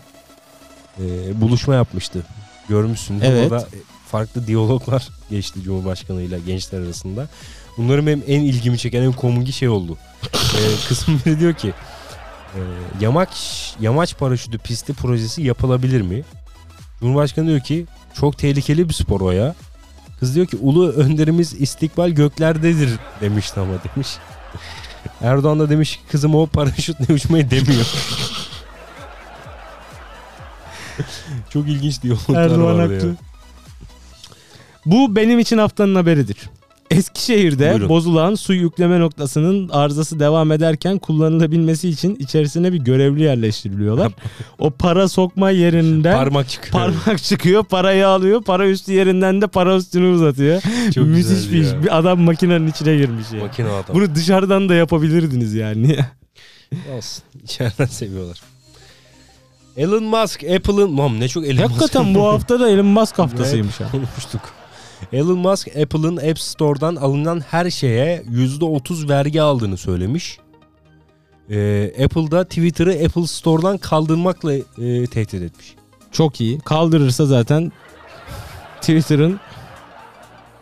[0.99, 1.05] e,
[1.41, 2.23] buluşma yapmıştı.
[2.69, 3.25] Görmüşsündür.
[3.25, 3.51] Evet.
[3.51, 3.67] Orada
[4.11, 7.27] farklı diyaloglar geçti Cumhurbaşkanı ile gençler arasında.
[7.77, 9.97] Bunların benim en ilgimi çeken en komik şey oldu.
[10.33, 11.73] e, kısım biri diyor ki
[12.55, 12.59] e,
[13.01, 13.29] yamaç
[13.79, 16.23] yamaç paraşütü pisti projesi yapılabilir mi?
[16.99, 19.55] Cumhurbaşkanı diyor ki çok tehlikeli bir spor o ya.
[20.19, 22.89] Kız diyor ki ulu önderimiz istikbal göklerdedir
[23.21, 24.07] demişti ama demiş.
[25.21, 27.85] Erdoğan da demiş ki kızım o paraşütle uçmayı demiyor.
[31.49, 33.07] çok ilginç diyaloglar Erdoğan haklı.
[33.07, 33.30] ya.
[34.85, 36.37] Bu benim için haftanın haberidir.
[36.91, 37.89] Eskişehir'de Buyurun.
[37.89, 44.11] bozulan su yükleme noktasının arızası devam ederken kullanılabilmesi için içerisine bir görevli yerleştiriliyorlar.
[44.59, 46.73] o para sokma yerinden Parmak çıkıyor.
[46.73, 50.61] parmak çıkıyor, parayı alıyor, para üstü yerinden de para üstünü uzatıyor.
[50.95, 51.67] Çok Müthiş bir iş.
[51.83, 53.39] Bir adam makinenin içine girmiş ya.
[53.39, 53.95] Makine adam.
[53.95, 55.97] Bunu dışarıdan da yapabilirdiniz yani.
[56.97, 57.23] Olsun.
[57.43, 58.41] İçeriden seviyorlar.
[59.77, 60.91] Elon Musk, Apple'ın...
[60.91, 63.91] Mam ne çok Elon Musk Hakikaten bu hafta da Elon Musk haftasıymış ha.
[63.91, 64.41] konuştuk.
[65.13, 70.37] Elon Musk Apple'ın App Store'dan alınan her şeye %30 vergi aldığını söylemiş.
[71.49, 74.63] Ee, Apple'da Twitter'ı Apple Store'dan kaldırmakla e,
[75.07, 75.75] tehdit etmiş.
[76.11, 76.59] Çok iyi.
[76.59, 77.71] Kaldırırsa zaten
[78.81, 79.39] Twitter'ın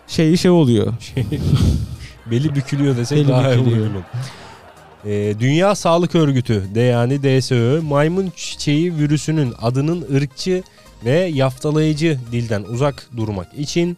[0.07, 0.93] şeyi şey oluyor.
[2.31, 3.77] Beli bükülüyor desek Beli daha bükülüyor.
[3.77, 4.03] uygun.
[5.05, 10.63] Ee, Dünya Sağlık Örgütü de yani DSÖ maymun çiçeği virüsünün adının ırkçı
[11.05, 13.97] ve yaftalayıcı dilden uzak durmak için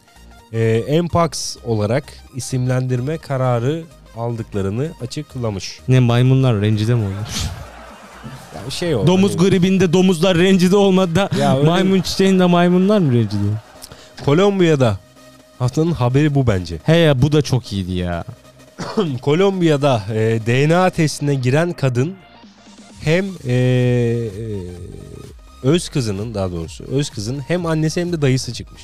[0.53, 2.03] e, Mpox olarak
[2.35, 3.83] isimlendirme kararı
[4.17, 5.79] aldıklarını açıklamış.
[5.87, 7.17] Ne maymunlar rencide mi olmuş?
[8.55, 9.07] Yani şey o.
[9.07, 13.41] Domuz hani- gribinde domuzlar rencide olmadı da Ya öyle- maymun çiçeğinde maymunlar mı rencide?
[14.25, 14.99] Kolombiya'da
[15.59, 16.77] haftanın haberi bu bence.
[16.83, 18.23] He ya bu da çok iyiydi ya.
[19.21, 22.15] Kolombiya'da e, DNA testine giren kadın
[23.03, 23.57] hem e, e,
[25.63, 28.81] öz kızının daha doğrusu öz kızın hem annesi hem de dayısı çıkmış.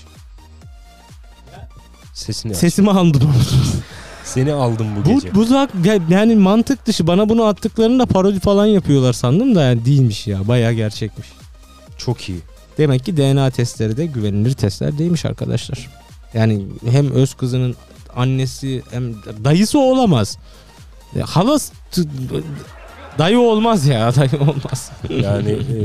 [2.17, 2.57] Sesini aç.
[2.57, 3.33] Sesimi aldım.
[4.23, 5.35] Seni aldım bu, bu, gece.
[5.35, 5.67] bu da
[6.09, 7.07] yani mantık dışı.
[7.07, 10.47] Bana bunu attıklarında parodi falan yapıyorlar sandım da yani değilmiş ya.
[10.47, 11.27] Bayağı gerçekmiş.
[11.97, 12.39] Çok iyi.
[12.77, 15.89] Demek ki DNA testleri de güvenilir testler değilmiş arkadaşlar.
[16.33, 17.75] Yani hem öz kızının
[18.15, 20.37] annesi hem dayısı olamaz.
[21.21, 21.71] Halas
[23.17, 24.91] dayı olmaz ya dayı olmaz.
[25.09, 25.81] Yani e,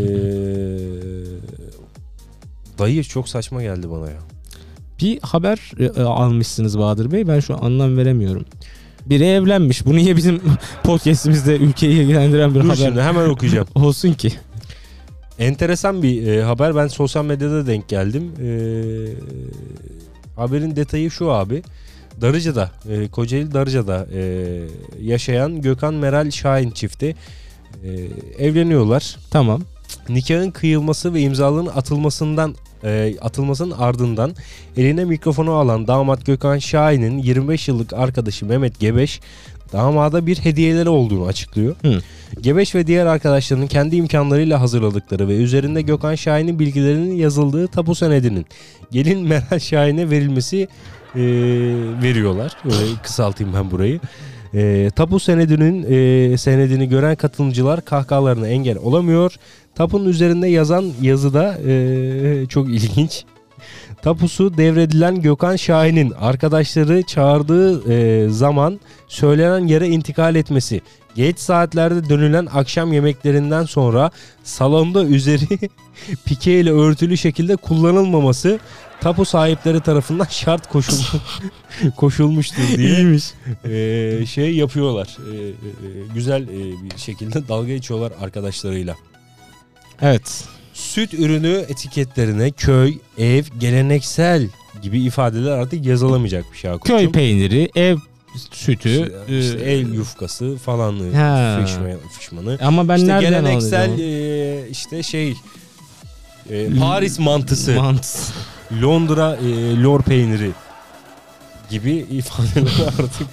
[2.78, 4.31] dayı çok saçma geldi bana ya.
[5.02, 8.44] Bir haber e, almışsınız Bahadır Bey ben şu an anlam veremiyorum.
[9.06, 9.86] Biri evlenmiş.
[9.86, 10.40] Bu niye bizim
[10.84, 13.68] podcastimizde ülkeyi ilgilendiren bir Dur haber şimdi hemen okuyacağım.
[13.74, 14.32] olsun ki?
[15.38, 16.76] Enteresan bir e, haber.
[16.76, 18.32] Ben sosyal medyada denk geldim.
[18.42, 18.48] E,
[20.36, 21.62] haberin detayı şu abi.
[22.20, 24.60] Darıca'da, e, Kocaeli Darıca'da e,
[25.00, 27.16] yaşayan Gökhan Meral Şahin çifti
[27.84, 27.90] e,
[28.46, 29.16] evleniyorlar.
[29.30, 29.62] Tamam.
[30.08, 34.34] Nikahın kıyılması ve imzaların atılmasından e, atılmasının ardından
[34.76, 39.20] eline mikrofonu alan damat Gökhan Şahin'in 25 yıllık arkadaşı Mehmet Gebeş
[39.72, 41.76] damada bir hediyeleri olduğunu açıklıyor.
[41.82, 41.98] Hı.
[42.40, 48.46] Gebeş ve diğer arkadaşlarının kendi imkanlarıyla hazırladıkları ve üzerinde Gökhan Şahin'in bilgilerinin yazıldığı tapu senedinin
[48.90, 50.68] gelin Meral Şahin'e verilmesi
[51.14, 51.22] e,
[52.02, 52.56] veriyorlar.
[52.64, 54.00] Öyle kısaltayım ben burayı.
[54.54, 59.36] E, tapu senedinin e, senedini gören katılımcılar kahkahalarına engel olamıyor.
[59.74, 63.24] Tapunun üzerinde yazan yazıda e, çok ilginç.
[64.02, 70.80] Tapusu devredilen Gökhan Şahin'in arkadaşları çağırdığı e, zaman söylenen yere intikal etmesi.
[71.14, 74.10] Geç saatlerde dönülen akşam yemeklerinden sonra
[74.44, 75.58] salonda üzeri
[76.24, 78.58] pike ile örtülü şekilde kullanılmaması
[79.00, 80.96] tapu sahipleri tarafından şart koşul
[81.96, 83.24] koşulmuştur diye İyiymiş.
[83.64, 85.16] e, şey yapıyorlar.
[85.32, 85.52] E, e,
[86.14, 88.96] güzel e, bir şekilde dalga geçiyorlar arkadaşlarıyla.
[90.02, 90.44] Evet.
[90.72, 94.48] Süt ürünü etiketlerine köy, ev, geleneksel
[94.82, 96.78] gibi ifadeler artık yazılamayacak bir şey.
[96.78, 97.96] Köy peyniri, ev
[98.50, 98.88] sütü.
[98.90, 101.60] İşte, işte e, el yufkası falan Ha.
[101.64, 102.58] fişmanı, fişmanı.
[102.62, 105.34] Ama ben işte nereden geleneksel e, işte şey
[106.50, 108.32] e, Paris mantısı, Mant.
[108.82, 110.50] Londra e, lor peyniri
[111.70, 113.28] gibi ifadeleri artık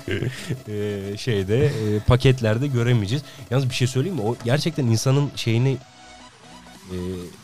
[0.69, 3.23] e, şeyde e, paketlerde göremeyeceğiz.
[3.51, 4.23] Yalnız bir şey söyleyeyim mi?
[4.23, 5.77] O gerçekten insanın şeyini
[6.91, 6.97] e,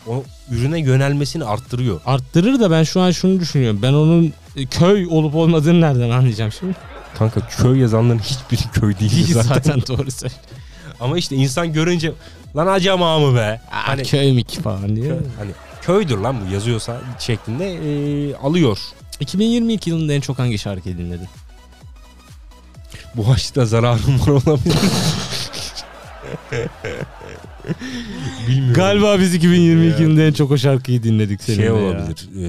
[0.07, 2.01] o ürüne yönelmesini arttırıyor.
[2.05, 3.79] Arttırır da ben şu an şunu düşünüyorum.
[3.81, 4.33] Ben onun
[4.71, 6.75] köy olup olmadığını nereden anlayacağım şimdi?
[7.17, 9.47] Kanka köy yazanların hiçbiri köy değil, Değil zaten.
[9.53, 10.41] zaten doğru söylüyorsun.
[10.99, 12.11] Ama işte insan görünce
[12.55, 13.61] lan acaba mı be?
[13.69, 15.09] Hani, Hani köy mü ki falan diye.
[15.11, 18.77] kö- hani köydür lan bu yazıyorsa şeklinde e, alıyor.
[19.19, 21.27] 2022 yılında en çok hangi şarkıyı dinledin?
[23.15, 24.75] Bu aşkta zararım var olabilir.
[28.47, 28.73] Bilmiyorum.
[28.73, 30.07] Galiba biz 2022 Ya.
[30.07, 31.75] yılında en çok o şarkıyı dinledik seninle şey ya.
[31.75, 32.29] olabilir.
[32.41, 32.45] E,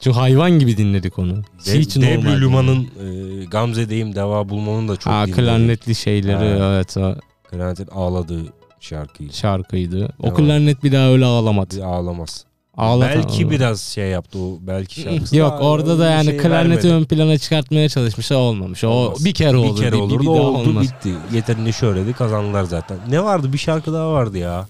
[0.00, 1.36] Çünkü hayvan gibi dinledik onu.
[1.66, 2.40] De, Hiç değil.
[2.40, 5.34] Luman'ın e, Gamze'deyim deva bulmanın da çok Aa, dinledik.
[5.44, 6.74] klarnetli şeyleri Ha.
[6.74, 7.14] evet o
[7.50, 8.42] Klarnetin ağladığı
[8.80, 9.32] şarkıyı.
[9.32, 10.08] şarkıydı.
[10.18, 11.76] O klarnet bir daha öyle ağlamadı.
[11.76, 12.44] Bir ağlamaz.
[12.76, 13.50] Ağlatan belki onu.
[13.50, 15.36] biraz şey yaptı o belki şarkısı.
[15.36, 16.88] Yok da orada da yani şeyi klarneti vermedi.
[16.88, 18.32] ön plana çıkartmaya çalışmış.
[18.32, 18.84] O olmamış.
[18.84, 19.24] O Olmaz.
[19.24, 19.76] bir kere olur.
[19.76, 20.82] bir kere olur bir, da daha oldu olmaz.
[20.84, 21.14] bitti.
[21.32, 22.96] Yeterince şöyledi kazandılar zaten.
[23.08, 24.66] Ne vardı bir şarkı daha vardı ya.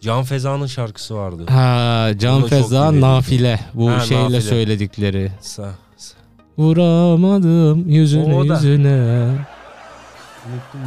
[0.00, 1.46] Can Feza'nın şarkısı vardı.
[1.48, 3.00] Ha Can da çok Feza.
[3.00, 3.60] Nafile.
[3.74, 4.40] Bu Ha, şeyle Nafile.
[4.40, 5.32] söyledikleri.
[5.40, 6.14] Sa, sa.
[6.58, 8.54] Vuramadım yüzüne O da.
[8.54, 8.88] yüzüne.
[8.88, 9.53] Ya.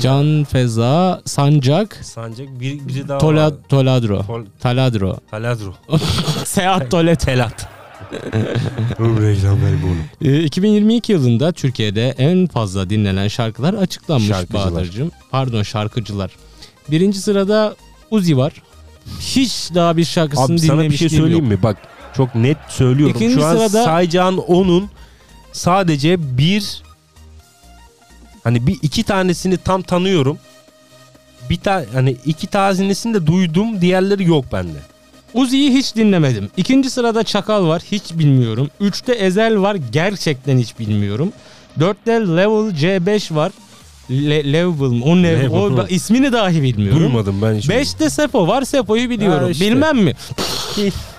[0.01, 3.59] Can Feza Sancak Sancak bir, biri daha Tola, vardı.
[3.69, 4.23] Toladro.
[4.23, 5.17] Tol, Taladro.
[5.31, 5.73] Taladro.
[6.45, 7.19] Seyahat Tolet.
[7.25, 7.67] Telat.
[8.99, 10.29] Reklam ver bunu.
[10.31, 14.71] Ee, 2022 yılında Türkiye'de en fazla dinlenen şarkılar açıklanmış Şarkıcılar.
[14.71, 15.11] Bahadır'cığım.
[15.31, 16.31] Pardon şarkıcılar.
[16.91, 17.75] Birinci sırada
[18.11, 18.53] Uzi var.
[19.19, 21.53] Hiç daha bir şarkısını Abi sana bir şey söyleyeyim yok.
[21.53, 21.63] mi?
[21.63, 21.77] Bak
[22.17, 23.15] çok net söylüyorum.
[23.15, 24.89] İkinci Şu an sırada- sayacağın onun
[25.51, 26.83] sadece bir
[28.47, 30.37] hani bir iki tanesini tam tanıyorum.
[31.49, 34.77] Bir ta hani iki tanesini de duydum, diğerleri yok bende.
[35.33, 36.49] Uzi'yi hiç dinlemedim.
[36.57, 37.81] İkinci sırada Çakal var.
[37.91, 38.69] Hiç bilmiyorum.
[38.79, 39.77] Üçte Ezel var.
[39.91, 41.33] Gerçekten hiç bilmiyorum.
[41.79, 43.51] Dörtte Level C5 var.
[44.11, 45.03] Le- level mi?
[45.03, 45.33] O ne?
[45.33, 45.49] Level.
[45.49, 46.99] O ismini dahi bilmiyorum.
[46.99, 47.65] Duymadım ben hiç.
[47.65, 48.63] 5'te Sepo var.
[48.63, 49.43] Sepo'yu biliyorum.
[49.45, 49.65] Ha işte.
[49.65, 50.13] Bilmem mi?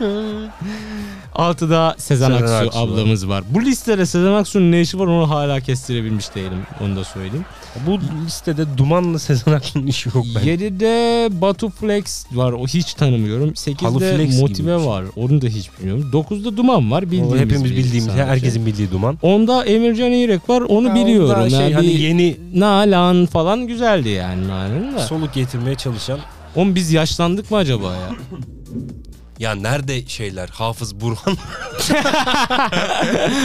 [1.34, 3.44] 6'da Sezen, Sezen Aksu, Aksu ablamız var.
[3.50, 6.58] Bu listede Sezen Aksu'nun ne işi var onu hala kestirebilmiş değilim.
[6.84, 7.44] Onu da söyleyeyim.
[7.86, 10.54] Bu listede Duman'la Sezen Aksu'nun işi yok bence.
[10.54, 12.52] 7'de Batu Flex var.
[12.52, 13.52] O hiç tanımıyorum.
[13.80, 14.86] Halı 8'de Flex gibi Motive şey.
[14.86, 15.04] var.
[15.16, 16.10] Onu da hiç bilmiyorum.
[16.12, 17.02] 9'da Duman var.
[17.02, 18.24] O Bildiğimiz hepimiz bildiğimiz, sanatçı.
[18.30, 19.18] herkesin bildiği Duman.
[19.22, 20.60] 10'da Emircan İrek var.
[20.60, 21.40] Onu Ya biliyorum.
[21.40, 24.48] onda şey, yani hani yeni Nalan falan güzeldi yani.
[24.48, 24.98] Nalan da.
[24.98, 26.18] soluk getirmeye çalışan.
[26.56, 28.10] Oğlum biz yaşlandık mı acaba ya?
[29.38, 30.48] Ya nerede şeyler?
[30.48, 31.36] Hafız Burhan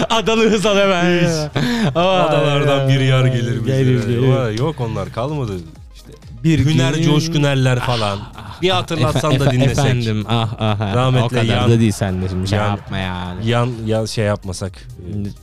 [0.09, 1.49] Adalı Hızal hemen.
[1.95, 3.77] Adalardan bir yar gelir bize.
[3.77, 4.27] Gelir, gelir.
[4.27, 5.53] Vay, Yok onlar kalmadı.
[5.95, 6.11] İşte
[6.43, 8.19] Bir Hüner gün- Coşkunerler falan.
[8.61, 9.77] Bir hatırlatsan da Efe- dinlesek.
[9.85, 10.77] Efendim ah ah.
[10.81, 10.95] ah.
[10.95, 13.47] Rahmetli o kadar Yan- da değil sen de şimdi şey Yan- yapma yani.
[13.49, 14.87] Yan ya şey yapmasak.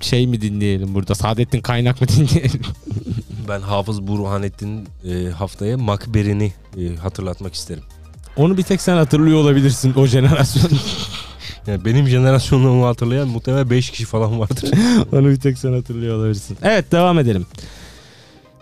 [0.01, 1.15] Şey mi dinleyelim burada?
[1.15, 2.63] Saadettin Kaynak mı dinleyelim?
[3.49, 7.83] Ben Hafız Burhanettin e, haftaya Makberini e, hatırlatmak isterim.
[8.39, 10.71] Onu bir tek sen hatırlıyor olabilirsin o jenerasyon.
[11.67, 14.71] Yani benim jenerasyonda onu hatırlayan muhtemelen 5 kişi falan vardır.
[15.13, 16.59] Onu bir tek sen hatırlıyor olabilirsin.
[16.63, 17.47] Evet devam edelim.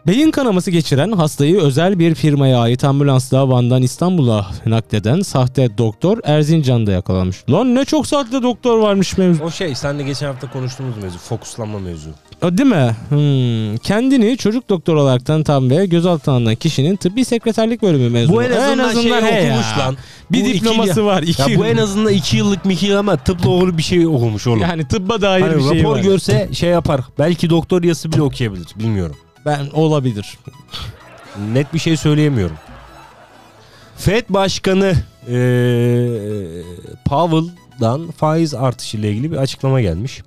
[0.06, 6.92] Beyin kanaması geçiren hastayı özel bir firmaya ait ambulansla Van'dan İstanbul'a nakleden sahte doktor Erzincan'da
[6.92, 7.44] yakalanmış.
[7.50, 9.44] Lan ne çok sahte doktor varmış mevzu.
[9.44, 11.18] o şey senle geçen hafta konuştuğumuz mevzu.
[11.18, 12.10] Fokuslanma mevzu.
[12.43, 12.97] Değil mi?
[13.09, 13.76] Hmm.
[13.76, 18.37] Kendini çocuk doktor olarak tanıtan ve gözaltına alınan kişinin tıbbi sekreterlik bölümü mezunu.
[18.37, 19.16] Bu en azından, şey he
[19.51, 19.78] okumuş ya.
[19.78, 19.97] lan.
[20.32, 21.22] Bir Bu iki- diploması var.
[21.22, 24.61] Iki Ya bu en azından 2 yıllık Miki ama tıpla olur bir şey okumuş oğlum.
[24.61, 26.03] Yani tıbba dair Hani bir şey rapor var.
[26.03, 27.01] görse şey yapar.
[27.18, 28.66] Belki doktor yazısı bile okuyabilir.
[28.76, 29.16] Bilmiyorum.
[29.47, 30.39] Ben olabilir.
[31.53, 32.57] Net bir şey söyleyemiyorum.
[33.97, 34.95] FED Başkanı
[35.28, 36.62] eee
[37.05, 40.22] Powell'dan faiz artışı ile ilgili bir açıklama gelmiş.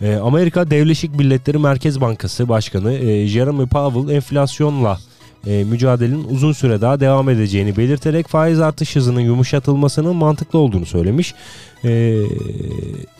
[0.00, 4.98] Eee, Amerika Devleşik Milletleri Merkez Bankası Başkanı eee, Jeremy Powell enflasyonla
[5.46, 11.34] eee, mücadelenin uzun süre daha devam edeceğini belirterek faiz artış hızının yumuşatılmasının mantıklı olduğunu söylemiş.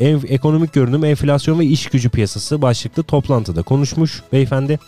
[0.00, 4.78] Ev, ekonomik görünüm, enflasyon ve iş gücü piyasası başlıklı toplantıda konuşmuş beyefendi.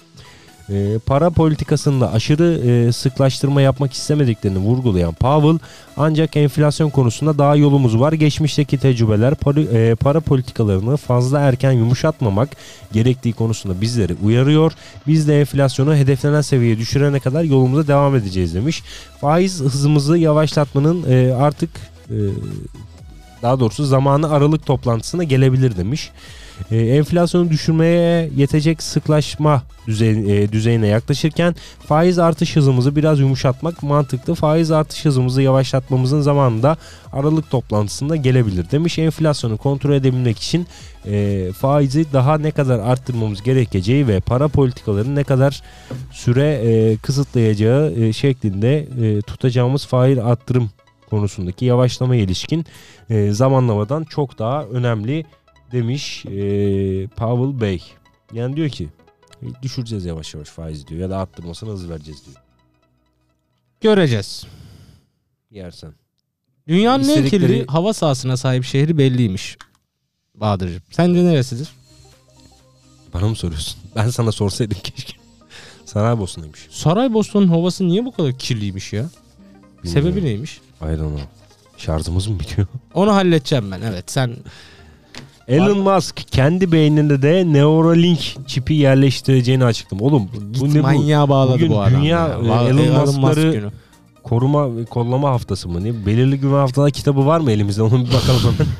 [0.70, 5.58] E, para politikasında aşırı e, sıklaştırma yapmak istemediklerini vurgulayan Powell
[5.96, 8.12] ancak enflasyon konusunda daha yolumuz var.
[8.12, 12.48] Geçmişteki tecrübeler para, e, para politikalarını fazla erken yumuşatmamak
[12.92, 14.72] gerektiği konusunda bizleri uyarıyor.
[15.06, 18.82] Biz de enflasyonu hedeflenen seviyeye düşürene kadar yolumuza devam edeceğiz demiş.
[19.20, 21.70] Faiz hızımızı yavaşlatmanın e, artık
[22.10, 22.16] e,
[23.42, 26.10] daha doğrusu zamanı Aralık toplantısına gelebilir demiş.
[26.70, 31.54] E, enflasyonu düşürmeye yetecek sıklaşma düzey, e, düzeyine yaklaşırken
[31.86, 34.34] faiz artış hızımızı biraz yumuşatmak mantıklı.
[34.34, 36.76] Faiz artış hızımızı yavaşlatmamızın zamanında
[37.12, 38.98] Aralık toplantısında gelebilir demiş.
[38.98, 40.66] Enflasyonu kontrol edebilmek için
[41.06, 45.62] e, faizi daha ne kadar arttırmamız gerekeceği ve para politikalarını ne kadar
[46.12, 50.70] süre e, kısıtlayacağı e, şeklinde e, tutacağımız faiz arttırım
[51.10, 52.66] konusundaki yavaşlama ilişkin
[53.10, 55.24] e, zamanlamadan çok daha önemli
[55.72, 56.30] demiş e,
[57.06, 57.82] Powell Bey.
[58.32, 58.88] Yani diyor ki
[59.42, 62.36] "E, düşüreceğiz yavaş yavaş faiz diyor ya da arttırmasına hız vereceğiz diyor.
[63.80, 64.46] Göreceğiz.
[65.50, 65.92] Yersen.
[66.68, 69.56] Dünyanın en İstedikleri- kirli hava sahasına sahip şehri belliymiş.
[70.34, 70.82] Bahadır'cığım.
[70.90, 71.68] Sence neresidir?
[73.14, 73.78] Bana mı soruyorsun?
[73.96, 75.12] Ben sana sorsaydım keşke.
[75.84, 76.66] Saraybosna'ymış.
[76.70, 79.10] Saraybosna'nın havası niye bu kadar kirliymiş ya?
[79.84, 80.10] Bilmiyorum.
[80.12, 80.60] Sebebi neymiş?
[80.80, 81.22] Don't know.
[81.76, 82.66] Şarjımız mı bitiyor?
[82.94, 83.80] Onu halledeceğim ben.
[83.80, 84.36] Evet sen
[85.48, 90.04] Elon Musk kendi beyninde de Neuralink çipi yerleştireceğini açıkladı.
[90.04, 90.82] Oğlum git bu ne bu?
[90.82, 92.00] manyağa bağladı Bugün bu adam.
[92.00, 92.62] dünya, ya.
[92.62, 93.70] e, Elon Musk Musk'ları- günü.
[94.22, 95.84] Koruma kollama haftası mı?
[95.84, 96.06] Ne?
[96.06, 97.82] Belirli gün ve haftalar kitabı var mı elimizde?
[97.82, 98.72] Onu bir bakalım hemen.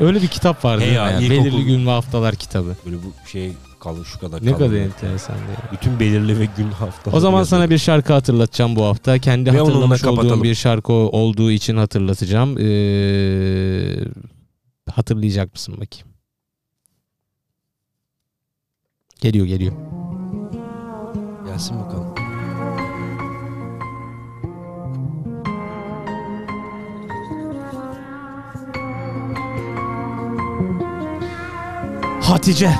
[0.08, 0.80] Öyle bir kitap vardı.
[0.82, 1.18] He değil ya, mi ya?
[1.20, 2.76] ilkokul- Belirli gün ve haftalar kitabı.
[2.86, 4.58] Böyle bu şey kalın şu kadar Ne kalın.
[4.68, 5.70] kadar enteresan ya.
[5.72, 7.16] Bütün belirli ve gün haftalar.
[7.16, 9.18] O zaman sana bir şarkı hatırlatacağım bu hafta.
[9.18, 12.58] Kendi Ve hatırlamış olduğum bir şarkı olduğu için hatırlatacağım.
[12.58, 12.64] Ee,
[14.96, 16.08] hatırlayacak mısın bakayım?
[19.20, 19.72] Geliyor geliyor.
[21.46, 22.14] Gelsin bakalım.
[32.20, 32.70] Hatice.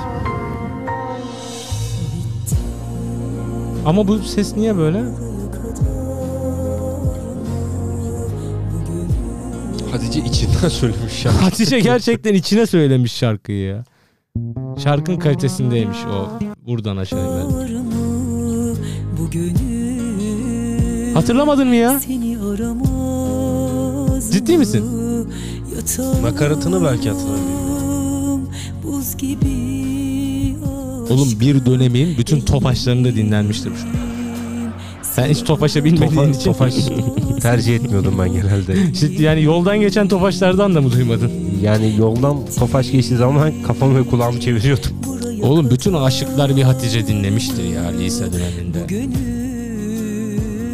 [3.86, 5.04] Ama bu ses niye böyle?
[9.94, 11.38] Hatice içinden söylemiş şarkı.
[11.38, 13.84] Hatice gerçekten içine söylemiş şarkıyı ya.
[14.84, 16.28] Şarkının kalitesindeymiş o.
[16.66, 17.44] Buradan aşağıya.
[19.18, 19.54] Bugünü
[21.14, 22.00] Hatırlamadın mı ya?
[24.32, 24.84] Ciddi misin?
[26.22, 28.48] Nakaratını belki hatırlamıyorum.
[28.84, 29.74] Buz gibi
[31.10, 33.98] Oğlum bir dönemin bütün tofaşlarında dinlenmiştir bu şarkı.
[35.02, 36.44] Sen hiç tofaşa bilmediğin Tofa, için.
[36.44, 36.74] tofaş
[37.40, 38.74] tercih etmiyordum ben genelde.
[38.92, 41.30] İşte yani yoldan geçen tofaşlardan da mı duymadın?
[41.62, 44.92] Yani yoldan tofaş geçtiği zaman kafamı ve kulağımı çeviriyordum.
[45.42, 48.86] Oğlum bütün aşıklar bir Hatice dinlemiştir ya lise döneminde.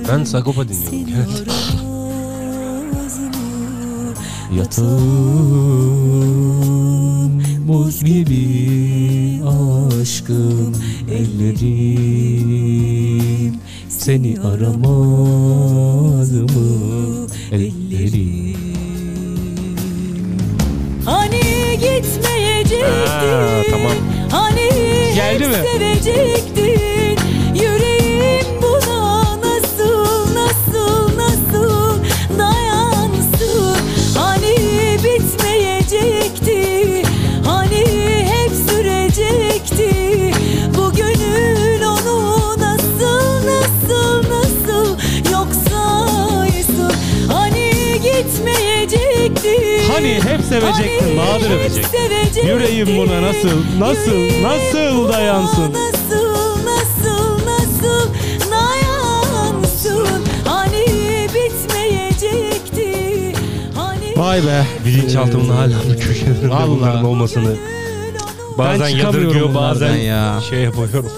[0.08, 1.50] Ben Sagopa dinliyorum genelde.
[4.58, 5.80] Yatağım
[7.68, 9.40] buz gibi
[10.00, 10.74] aşkım
[11.10, 12.70] ellerim
[14.00, 18.56] seni aramadı mı ellerim
[21.04, 21.40] Hani
[21.72, 23.92] gitmeyecektin Ha, tamam.
[24.30, 24.70] Hani
[25.14, 25.56] Geldi hep mi?
[25.72, 26.49] sevecektin
[50.00, 51.86] Hani hep sevecektin Bahadır öpecek.
[52.44, 58.08] Yüreğim buna nasıl nasıl nasıl dayansın Nasıl nasıl nasıl
[58.50, 60.86] dayansın Hani
[61.34, 63.32] bitmeyecekti
[63.74, 67.56] Hani Vay be Bilinçaltımın hala bu köşelerinde bunların olmasını
[68.58, 70.40] bazen yadırgıyor bazen ya.
[70.50, 71.10] şey yapıyorum.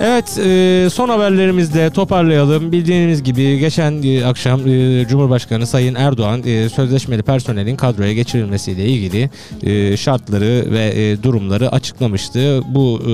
[0.00, 2.72] Evet e, son haberlerimizde toparlayalım.
[2.72, 9.30] Bildiğiniz gibi geçen e, akşam e, Cumhurbaşkanı Sayın Erdoğan e, sözleşmeli personelin kadroya geçirilmesiyle ilgili
[9.62, 12.62] e, şartları ve e, durumları açıklamıştı.
[12.68, 13.12] Bu e,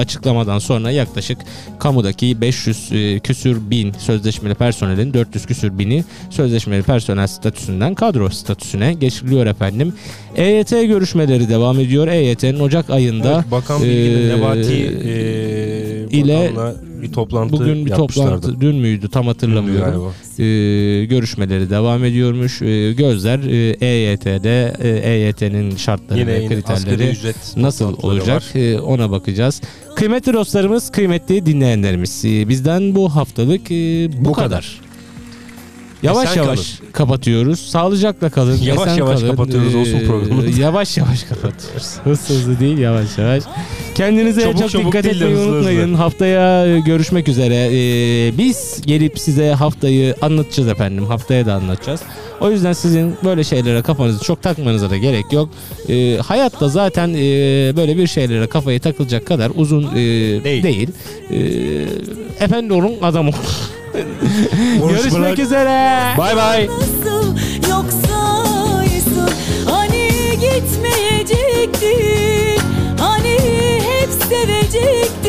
[0.00, 1.38] açıklamadan sonra yaklaşık
[1.78, 8.94] kamudaki 500 e, küsür bin sözleşmeli personelin 400 küsür bini sözleşmeli personel statüsünden kadro statüsüne
[8.94, 9.92] geçiriliyor efendim.
[10.36, 12.08] EYT görüşmeleri devam ediyor.
[12.08, 15.37] EYT'nin Ocak ayında Evet, Bakan Bilgin'in e, Nebati e,
[16.10, 16.52] ile
[17.02, 20.12] bir toplantı Bugün bir toplantı dün müydü tam hatırlamıyorum.
[20.38, 22.62] Ee, görüşmeleri devam ediyormuş.
[22.62, 28.42] Ee, gözler e, EYT'de e, EYT'nin şartları Yine, ve yine asgari kriterleri nasıl olacak.
[28.54, 29.60] Ee, ona bakacağız.
[29.96, 34.48] Kıymetli dostlarımız, kıymetli dinleyenlerimiz e, bizden bu haftalık e, bu, Bu kadar.
[34.48, 34.87] kadar.
[36.02, 37.60] Yavaş Esen yavaş kapatıyoruz.
[37.60, 38.56] Sağlıcakla kalın.
[38.56, 39.30] Yavaş esen yavaş kalın.
[39.30, 40.60] kapatıyoruz, olsun Ee, programımızı.
[40.60, 41.94] Yavaş yavaş kapatıyoruz.
[42.04, 43.42] Hızlı hızlı değil yavaş yavaş.
[43.94, 45.94] Kendinize Çabuk çok çabuk dikkat etmeyi hızlı unutmayın.
[45.94, 47.68] Haftaya e, görüşmek üzere.
[47.72, 51.04] Ee, biz gelip size haftayı anlatacağız efendim.
[51.06, 52.00] Haftaya da anlatacağız.
[52.40, 55.50] O yüzden sizin böyle şeylere kafanızı çok takmanıza da gerek yok.
[55.88, 57.16] Ee, hayatta zaten e,
[57.76, 59.94] böyle bir şeylere kafayı takılacak kadar uzun e,
[60.44, 60.62] değil.
[60.62, 60.88] Değil.
[61.30, 61.34] Ee,
[62.44, 63.34] efendi olun adam olun.
[64.88, 66.14] Görüşmek üzere.
[66.18, 66.68] Bay bay.
[67.70, 68.44] Yoksa
[69.66, 70.08] hani
[70.40, 72.60] gitmeyecektin
[72.98, 73.36] hani
[73.78, 75.27] hep sevecektin